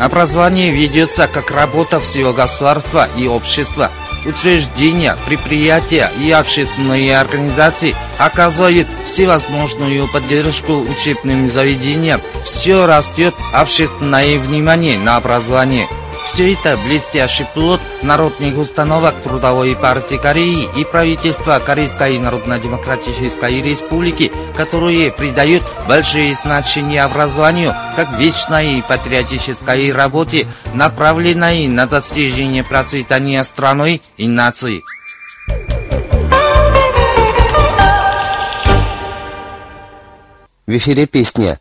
Образование 0.00 0.70
ведется 0.70 1.26
как 1.26 1.50
работа 1.50 1.98
всего 1.98 2.32
государства 2.32 3.08
и 3.16 3.26
общества– 3.26 3.90
учреждения, 4.26 5.16
предприятия 5.26 6.10
и 6.20 6.30
общественные 6.30 7.18
организации 7.18 7.94
оказывают 8.18 8.88
всевозможную 9.04 10.06
поддержку 10.12 10.80
учебным 10.80 11.46
заведениям. 11.48 12.20
Все 12.44 12.86
растет 12.86 13.34
общественное 13.52 14.38
внимание 14.38 14.98
на 14.98 15.16
образование. 15.16 15.88
Все 16.38 16.52
это 16.52 16.76
блестящий 16.76 17.46
плод 17.52 17.80
народных 18.00 18.58
установок 18.58 19.20
Трудовой 19.24 19.74
партии 19.74 20.18
Кореи 20.22 20.68
и 20.80 20.84
правительства 20.84 21.58
Корейской 21.58 22.16
Народно-Демократической 22.20 23.60
Республики, 23.60 24.30
которые 24.56 25.10
придают 25.10 25.64
большое 25.88 26.38
значение 26.44 27.02
образованию 27.02 27.74
как 27.96 28.20
вечной 28.20 28.84
патриотической 28.88 29.90
работе, 29.90 30.46
направленной 30.74 31.66
на 31.66 31.86
достижение 31.86 32.62
процветания 32.62 33.42
страны 33.42 34.00
и 34.16 34.28
нации. 34.28 34.84
В 40.68 40.76
эфире 40.76 41.06
песня 41.06 41.58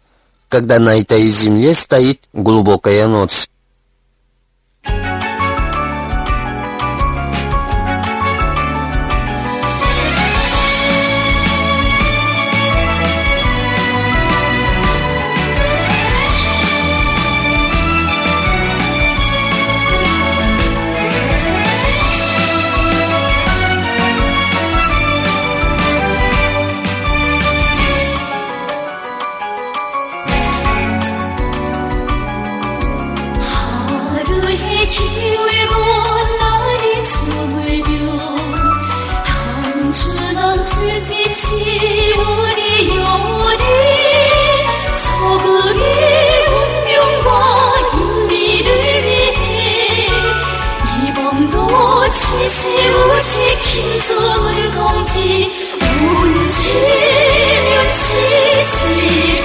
«Когда 0.50 0.78
на 0.78 1.02
этой 1.02 1.26
земле 1.26 1.74
стоит 1.74 2.26
глубокая 2.32 3.08
ночь». 3.08 3.48
다시 55.18 55.52
움직여 56.00 57.92
시시 57.92 59.37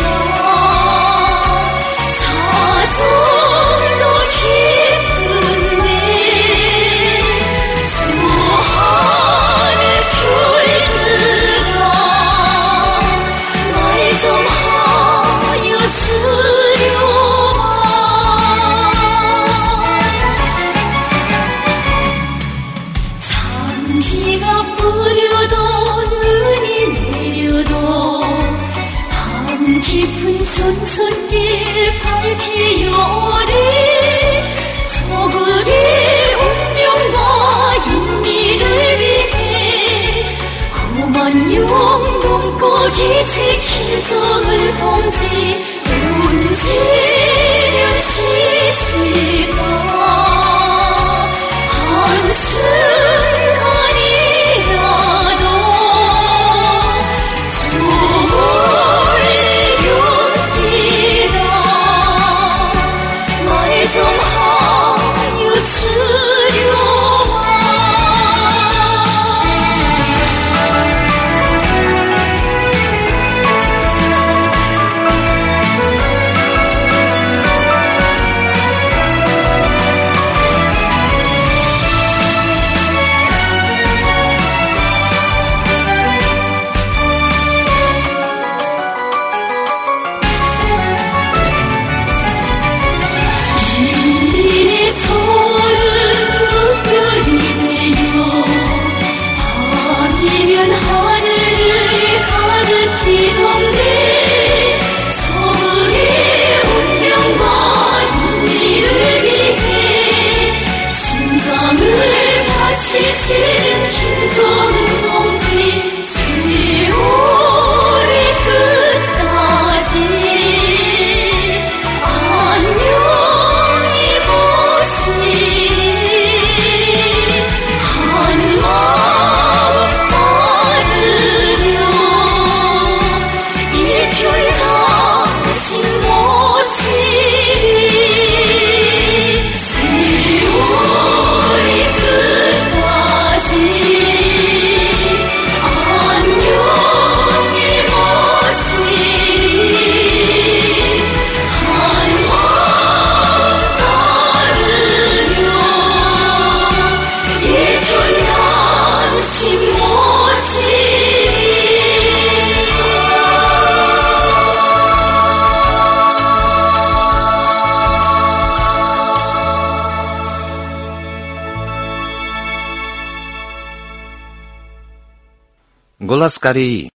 Голос 176.23 176.39
Кореи. 176.39 176.91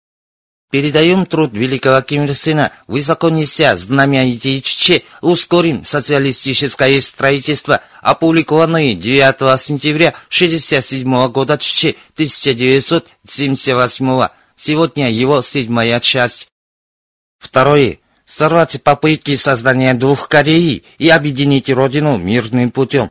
Передаем 0.69 1.26
труд 1.26 1.53
великого 1.53 2.01
Ким 2.01 2.26
Ир 2.26 2.36
Сена, 2.36 2.74
высоко 2.88 3.30
неся 3.30 3.78
знамя 3.78 4.30
идеи 4.32 4.61
ускорим 5.21 5.86
социалистическое 5.86 6.99
строительство, 6.99 7.80
опубликованный 8.01 8.95
9 8.95 9.61
сентября 9.61 10.09
1967 10.09 11.28
года 11.30 11.53
1978 11.53 14.28
Сегодня 14.57 15.09
его 15.09 15.41
седьмая 15.41 16.01
часть. 16.01 16.49
Второе. 17.39 17.99
Сорвать 18.26 18.84
попытки 18.84 19.38
создания 19.38 19.93
двух 19.93 20.28
Кореи 20.28 20.84
и 20.97 21.07
объединить 21.07 21.69
Родину 21.69 22.17
мирным 22.17 22.71
путем. 22.71 23.09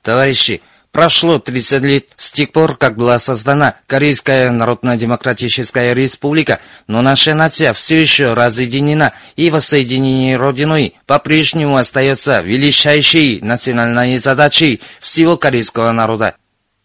Товарищи, 0.00 0.62
Прошло 0.94 1.40
30 1.40 1.82
лет 1.82 2.04
с 2.16 2.30
тех 2.30 2.52
пор, 2.52 2.76
как 2.76 2.96
была 2.96 3.18
создана 3.18 3.74
Корейская 3.88 4.52
Народно-Демократическая 4.52 5.92
Республика, 5.92 6.60
но 6.86 7.02
наша 7.02 7.34
нация 7.34 7.72
все 7.72 8.00
еще 8.00 8.32
разъединена 8.32 9.12
и 9.34 9.50
воссоединение 9.50 10.36
Родиной 10.36 10.94
по-прежнему 11.06 11.78
остается 11.78 12.42
величайшей 12.42 13.40
национальной 13.40 14.18
задачей 14.18 14.80
всего 15.00 15.36
корейского 15.36 15.90
народа. 15.90 16.36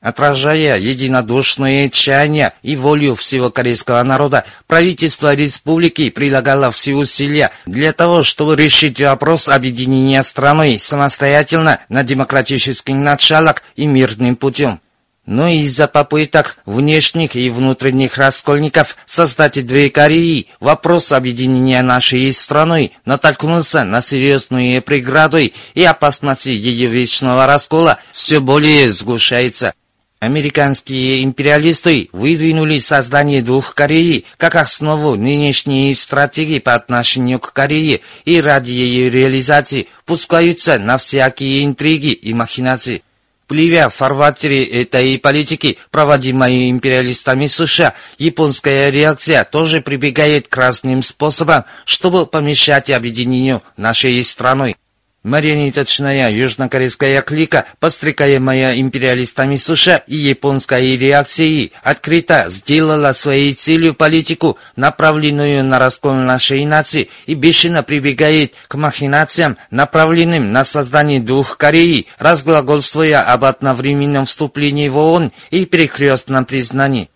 Отражая 0.02 0.80
единодушные 0.80 1.90
чаяния 1.90 2.54
и 2.64 2.78
волю 2.78 3.16
всего 3.16 3.52
корейского 3.52 4.02
народа, 4.04 4.46
правительство 4.66 5.36
республики 5.36 6.10
прилагало 6.10 6.72
все 6.72 6.96
усилия 6.96 7.52
для 7.66 7.92
того, 7.92 8.24
чтобы 8.24 8.56
решить 8.56 9.02
вопрос 9.02 9.50
объединения 9.50 10.24
страной 10.24 10.80
самостоятельно 10.80 11.80
на 11.90 12.04
демократических 12.04 12.96
началах 12.96 13.62
и 13.76 13.88
мирным 13.88 14.38
путем. 14.38 14.80
Но 15.26 15.50
из-за 15.50 15.88
попыток 15.88 16.58
внешних 16.66 17.36
и 17.36 17.50
внутренних 17.50 18.18
раскольников 18.18 18.96
создать 19.06 19.64
две 19.68 19.90
Кореи, 19.90 20.48
вопрос 20.62 21.12
объединения 21.12 21.82
нашей 21.84 22.34
страны 22.34 22.94
натолкнулся 23.04 23.84
на 23.84 24.02
серьезные 24.02 24.82
преграды 24.82 25.54
и 25.76 25.84
опасность 25.84 26.46
ее 26.46 26.88
вечного 26.88 27.46
раскола 27.46 28.00
все 28.14 28.40
более 28.40 28.92
сгущается. 28.92 29.74
Американские 30.20 31.24
империалисты 31.24 32.10
выдвинули 32.12 32.80
создание 32.80 33.42
двух 33.42 33.74
Кореи 33.74 34.26
как 34.36 34.56
основу 34.56 35.16
нынешней 35.16 35.96
стратегии 35.96 36.60
по 36.60 36.76
отношению 36.76 37.40
к 37.40 37.54
Корее 37.54 38.02
и 38.26 38.42
ради 38.42 38.72
ее 38.72 39.10
реализации 39.10 39.88
пускаются 40.06 40.78
на 40.78 40.98
всякие 40.98 41.64
интриги 41.64 42.12
и 42.12 42.34
махинации. 42.34 43.02
Плывя 43.48 43.88
в 43.88 43.96
фарватере 43.96 44.64
этой 44.66 45.18
политики, 45.18 45.78
проводимой 45.90 46.70
империалистами 46.70 47.48
США, 47.48 47.96
японская 48.18 48.90
реакция 48.90 49.46
тоже 49.46 49.82
прибегает 49.82 50.50
к 50.50 50.58
разным 50.58 51.02
способам, 51.02 51.64
чтобы 51.86 52.26
помешать 52.26 52.92
объединению 52.92 53.64
нашей 53.78 54.22
страны. 54.26 54.76
Марионеточная 55.24 56.32
южнокорейская 56.32 57.22
клика, 57.22 57.66
подстрекаемая 57.82 58.80
империалистами 58.80 59.58
США 59.58 59.98
и 60.08 60.16
японской 60.16 60.96
реакцией, 60.96 61.74
открыто 61.84 62.46
сделала 62.48 63.12
своей 63.12 63.54
целью 63.54 63.96
политику, 63.96 64.58
направленную 64.78 65.66
на 65.66 65.78
раскол 65.78 66.14
нашей 66.14 66.64
нации, 66.64 67.10
и 67.26 67.34
бешено 67.34 67.84
прибегает 67.84 68.54
к 68.70 68.76
махинациям, 68.76 69.58
направленным 69.72 70.54
на 70.54 70.64
создание 70.64 71.20
двух 71.20 71.58
Кореи, 71.58 72.08
разглагольствуя 72.18 73.22
об 73.22 73.44
одновременном 73.44 74.26
вступлении 74.26 74.88
в 74.88 74.98
ООН 74.98 75.34
и 75.52 75.66
перекрестном 75.66 76.46
признании. 76.46 77.10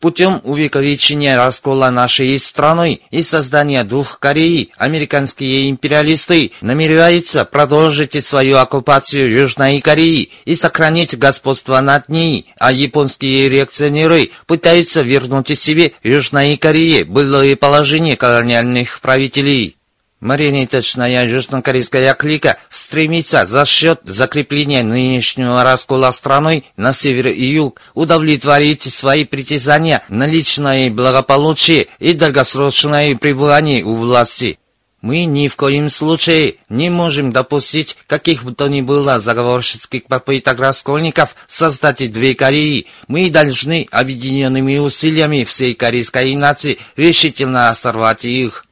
Путем 0.00 0.40
увековечения 0.44 1.36
раскола 1.36 1.90
нашей 1.90 2.38
страны 2.38 3.00
и 3.10 3.20
создания 3.20 3.82
двух 3.82 4.20
Кореи, 4.20 4.70
американские 4.76 5.68
империалисты 5.68 6.52
намереваются 6.60 7.44
продолжить 7.44 8.24
свою 8.24 8.58
оккупацию 8.58 9.28
Южной 9.28 9.80
Кореи 9.80 10.30
и 10.44 10.54
сохранить 10.54 11.18
господство 11.18 11.80
над 11.80 12.08
ней, 12.08 12.46
а 12.60 12.70
японские 12.70 13.48
реакционеры 13.48 14.30
пытаются 14.46 15.02
вернуть 15.02 15.58
себе 15.58 15.92
Южной 16.04 16.56
Корее 16.58 17.04
былое 17.04 17.56
положение 17.56 18.16
колониальных 18.16 19.00
правителей. 19.00 19.77
Марионеточная 20.20 21.28
южнокорейская 21.28 22.12
клика 22.14 22.58
стремится 22.68 23.46
за 23.46 23.64
счет 23.64 24.00
закрепления 24.02 24.82
нынешнего 24.82 25.62
раскола 25.62 26.10
страной 26.10 26.64
на 26.76 26.92
север 26.92 27.28
и 27.28 27.44
юг 27.44 27.80
удовлетворить 27.94 28.92
свои 28.92 29.24
притязания 29.24 30.02
на 30.08 30.26
личное 30.26 30.90
благополучие 30.90 31.86
и 32.00 32.14
долгосрочное 32.14 33.14
пребывание 33.14 33.84
у 33.84 33.94
власти. 33.94 34.58
Мы 35.00 35.26
ни 35.26 35.46
в 35.46 35.54
коем 35.54 35.88
случае 35.88 36.56
не 36.68 36.90
можем 36.90 37.30
допустить 37.30 37.96
каких 38.08 38.42
бы 38.42 38.52
то 38.52 38.66
ни 38.66 38.80
было 38.80 39.20
заговорщицких 39.20 40.06
попыток 40.06 40.58
раскольников 40.58 41.36
создать 41.46 42.10
две 42.10 42.34
Кореи. 42.34 42.86
Мы 43.06 43.30
должны 43.30 43.86
объединенными 43.92 44.78
усилиями 44.78 45.44
всей 45.44 45.74
корейской 45.74 46.34
нации 46.34 46.78
решительно 46.96 47.72
сорвать 47.80 48.24
их. 48.24 48.64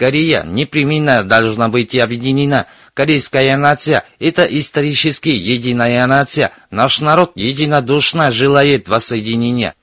Корея 0.00 0.44
непременно 0.44 1.22
должна 1.24 1.68
быть 1.68 1.94
объединена. 1.94 2.64
Корейская 2.94 3.54
нация– 3.58 4.02
это 4.18 4.44
исторически 4.44 5.28
единая 5.28 6.06
нация. 6.06 6.52
Наш 6.70 7.00
народ 7.00 7.32
единодушно 7.34 8.32
желает 8.32 8.88
воссоединения. 8.88 9.74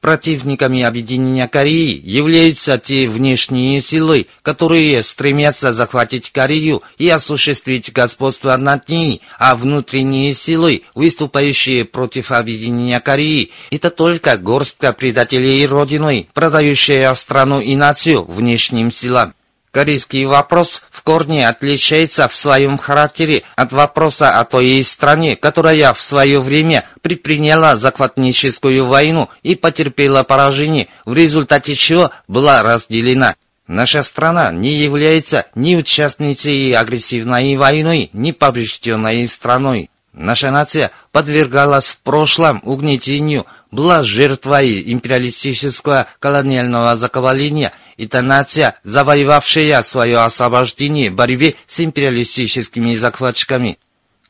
Противниками 0.00 0.82
объединения 0.82 1.48
Кореи 1.48 2.00
являются 2.04 2.78
те 2.78 3.08
внешние 3.08 3.80
силы, 3.80 4.28
которые 4.42 5.02
стремятся 5.02 5.72
захватить 5.72 6.30
Корею 6.30 6.84
и 6.96 7.08
осуществить 7.08 7.92
господство 7.92 8.56
над 8.56 8.88
ней, 8.88 9.22
а 9.40 9.56
внутренние 9.56 10.34
силы, 10.34 10.82
выступающие 10.94 11.84
против 11.84 12.30
объединения 12.30 13.00
Кореи, 13.00 13.50
это 13.72 13.90
только 13.90 14.36
горстка 14.36 14.92
предателей 14.92 15.66
Родиной, 15.66 16.28
продающая 16.32 17.12
страну 17.14 17.58
и 17.58 17.74
нацию 17.74 18.22
внешним 18.22 18.92
силам. 18.92 19.34
Корейский 19.74 20.24
вопрос 20.24 20.84
в 20.88 21.02
корне 21.02 21.48
отличается 21.48 22.28
в 22.28 22.36
своем 22.36 22.78
характере 22.78 23.42
от 23.56 23.72
вопроса 23.72 24.38
о 24.38 24.44
той 24.44 24.84
стране, 24.84 25.34
которая 25.34 25.92
в 25.92 26.00
свое 26.00 26.38
время 26.38 26.84
предприняла 27.02 27.74
захватническую 27.74 28.86
войну 28.86 29.28
и 29.42 29.56
потерпела 29.56 30.22
поражение, 30.22 30.86
в 31.04 31.12
результате 31.14 31.74
чего 31.74 32.12
была 32.28 32.62
разделена. 32.62 33.34
Наша 33.66 34.04
страна 34.04 34.52
не 34.52 34.70
является 34.74 35.46
ни 35.56 35.74
участницей 35.74 36.72
агрессивной 36.76 37.56
войны, 37.56 38.10
ни 38.12 38.30
поврежденной 38.30 39.26
страной. 39.26 39.90
Наша 40.14 40.50
нация 40.50 40.92
подвергалась 41.12 41.86
в 41.86 41.98
прошлом 41.98 42.60
угнетению, 42.64 43.46
была 43.70 44.02
жертвой 44.02 44.92
империалистического 44.92 46.06
колониального 46.20 46.96
заковаления– 46.96 47.72
это 47.96 48.22
нация, 48.22 48.76
завоевавшая 48.84 49.82
свое 49.82 50.18
освобождение 50.18 51.10
в 51.10 51.14
борьбе 51.14 51.54
с 51.66 51.80
империалистическими 51.80 52.94
захватчиками. 52.94 53.78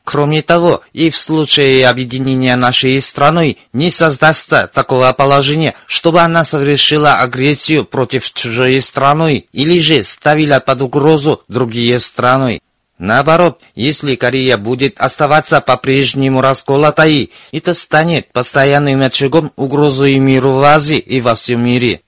Кроме 0.03 0.43
того, 0.43 0.81
и 0.93 1.09
в 1.09 1.17
случае 1.17 1.87
объединения 1.87 2.55
нашей 2.55 3.01
страны 3.01 3.57
не 3.73 3.89
создастся 3.89 4.69
такого 4.71 5.11
положения, 5.13 5.73
чтобы 5.87 6.21
она 6.21 6.43
совершила 6.43 7.15
агрессию 7.15 7.85
против 7.85 8.31
чужой 8.31 8.79
страны 8.81 9.45
или 9.51 9.79
же 9.79 10.03
ставила 10.03 10.59
под 10.59 10.83
угрозу 10.83 11.41
другие 11.47 11.99
страны. 11.99 12.61
Наоборот, 12.97 13.61
если 13.75 14.15
Корея 14.15 14.57
будет 14.57 15.01
оставаться 15.01 15.59
по-прежнему 15.59 16.39
расколотой, 16.39 17.31
это 17.51 17.73
станет 17.73 18.31
постоянным 18.31 19.01
очагом 19.01 19.51
угрозы 19.57 20.17
миру 20.17 20.53
в 20.53 20.63
Азии 20.63 20.97
и 20.97 21.19
во 21.19 21.35
всем 21.35 21.63
мире. 21.65 22.01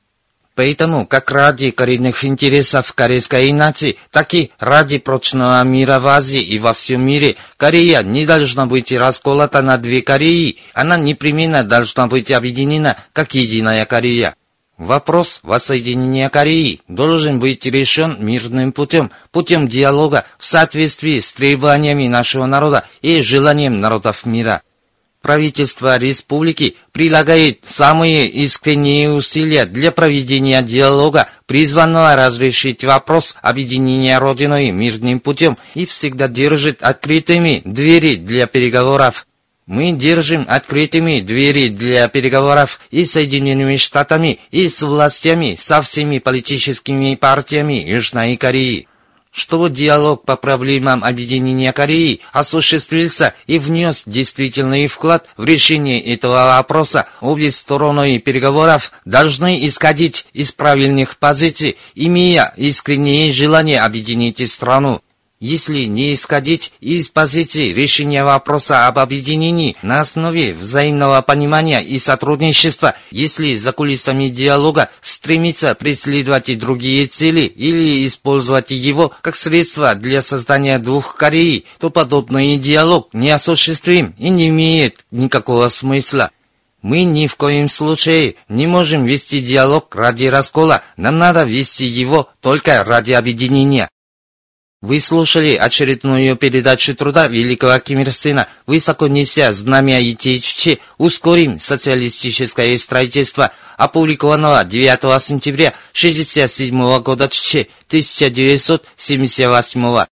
Поэтому, 0.55 1.05
как 1.05 1.29
ради 1.29 1.69
коренных 1.69 2.25
интересов 2.25 2.93
корейской 2.93 3.51
нации, 3.51 3.97
так 4.11 4.33
и 4.33 4.49
ради 4.57 4.97
прочного 4.97 5.61
мира 5.63 5.99
в 5.99 6.07
Азии 6.07 6.41
и 6.41 6.57
во 6.57 6.73
всем 6.73 7.05
мире, 7.05 7.35
Корея 7.57 8.01
не 8.01 8.25
должна 8.25 8.65
быть 8.65 8.91
расколота 8.91 9.61
на 9.61 9.77
две 9.77 10.01
Кореи, 10.01 10.57
она 10.73 10.97
непременно 10.97 11.63
должна 11.63 12.07
быть 12.07 12.31
объединена 12.31 12.95
как 13.13 13.35
единая 13.35 13.85
Корея. 13.85 14.35
Вопрос 14.77 15.39
воссоединения 15.43 16.29
Кореи 16.29 16.81
должен 16.87 17.39
быть 17.39 17.65
решен 17.65 18.17
мирным 18.19 18.71
путем, 18.71 19.11
путем 19.31 19.67
диалога 19.67 20.25
в 20.37 20.45
соответствии 20.45 21.19
с 21.19 21.33
требованиями 21.33 22.07
нашего 22.07 22.45
народа 22.45 22.85
и 23.01 23.21
желанием 23.21 23.81
народов 23.81 24.25
мира 24.25 24.61
правительство 25.27 25.97
республики 25.97 26.77
прилагает 26.93 27.59
самые 27.65 28.29
искренние 28.29 29.11
усилия 29.11 29.65
для 29.65 29.91
проведения 29.91 30.61
диалога, 30.61 31.27
призванного 31.45 32.15
разрешить 32.15 32.85
вопрос 32.85 33.35
объединения 33.41 34.19
Родиной 34.19 34.71
мирным 34.71 35.19
путем 35.19 35.57
и 35.73 35.85
всегда 35.85 36.29
держит 36.29 36.81
открытыми 36.81 37.61
двери 37.65 38.15
для 38.15 38.47
переговоров. 38.47 39.26
Мы 39.67 39.91
держим 39.91 40.45
открытыми 40.47 41.19
двери 41.19 41.67
для 41.67 42.07
переговоров 42.07 42.79
и 42.89 43.05
с 43.05 43.11
Соединенными 43.11 43.75
Штатами, 43.75 44.39
и 44.49 44.67
с 44.67 44.81
властями, 44.81 45.57
со 45.59 45.81
всеми 45.81 46.19
политическими 46.19 47.15
партиями 47.15 47.83
Южной 47.85 48.37
Кореи 48.37 48.87
чтобы 49.37 49.69
диалог 49.69 50.25
по 50.25 50.35
проблемам 50.35 51.03
объединения 51.03 51.71
Кореи 51.71 52.21
осуществился 52.33 53.35
и 53.45 53.59
внес 53.59 54.01
действительный 54.07 54.87
вклад 54.87 55.27
в 55.37 55.45
решение 55.45 56.01
этого 56.01 56.55
вопроса, 56.57 57.05
обе 57.21 57.51
стороны 57.51 58.17
переговоров 58.17 58.91
должны 59.05 59.67
исходить 59.67 60.25
из 60.33 60.51
правильных 60.51 61.17
позиций, 61.17 61.77
имея 61.93 62.51
искреннее 62.57 63.31
желание 63.31 63.81
объединить 63.81 64.51
страну. 64.51 65.01
Если 65.39 65.83
не 65.83 66.15
исходить 66.15 66.73
из 66.79 67.09
позиции 67.09 67.71
решения 67.71 68.23
вопроса 68.23 68.87
об 68.87 68.97
объединении 68.97 69.77
на 69.83 70.01
основе 70.01 70.55
взаимного 70.55 71.21
понимания 71.21 71.79
и 71.79 71.99
сотрудничества, 71.99 72.95
если 73.11 73.55
за 73.55 73.71
кулисами 73.71 74.29
диалога 74.29 74.89
стремиться 74.99 75.75
преследовать 75.75 76.49
и 76.49 76.55
другие 76.55 77.05
цели 77.05 77.41
или 77.41 78.07
использовать 78.07 78.71
его 78.71 79.11
как 79.21 79.35
средство 79.35 79.93
для 79.93 80.23
создания 80.23 80.79
двух 80.79 81.15
Кореи, 81.15 81.65
то 81.79 81.91
подобный 81.91 82.57
диалог 82.57 83.09
не 83.13 83.29
осуществим 83.29 84.15
и 84.17 84.29
не 84.29 84.47
имеет 84.47 85.05
никакого 85.11 85.69
смысла. 85.69 86.31
Мы 86.81 87.03
ни 87.03 87.27
в 87.27 87.35
коем 87.35 87.69
случае 87.69 88.35
не 88.49 88.65
можем 88.65 89.05
вести 89.05 89.41
диалог 89.41 89.95
ради 89.95 90.25
раскола, 90.25 90.81
нам 90.95 91.19
надо 91.19 91.43
вести 91.43 91.85
его 91.85 92.27
только 92.41 92.83
ради 92.83 93.11
объединения. 93.13 93.87
Вы 94.81 94.99
слушали 94.99 95.55
очередную 95.55 96.35
передачу 96.35 96.95
труда 96.95 97.27
великого 97.27 97.79
Ким 97.79 97.99
Ир 97.99 98.11
Сена, 98.11 98.47
высоко 98.67 99.07
неся 99.07 99.51
знамя 99.51 99.99
ИТЧ, 99.99 100.77
ускорим 100.99 101.59
социалистическое 101.59 102.77
строительство, 102.77 103.51
опубликованного 103.75 104.63
9 104.63 105.23
сентября 105.23 105.73
1967 105.93 107.01
года 107.01 107.23
1978. 107.25 110.05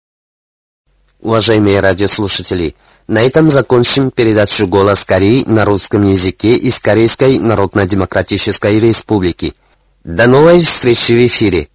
Уважаемые 1.19 1.79
радиослушатели, 1.79 2.75
на 3.07 3.21
этом 3.21 3.51
закончим 3.51 4.09
передачу 4.09 4.65
«Голос 4.65 5.05
Кореи» 5.05 5.43
на 5.45 5.63
русском 5.65 6.07
языке 6.07 6.57
из 6.57 6.79
Корейской 6.79 7.37
Народно-Демократической 7.37 8.79
Республики. 8.79 9.53
До 10.03 10.25
новой 10.25 10.61
встречи 10.61 11.11
в 11.11 11.27
эфире! 11.27 11.69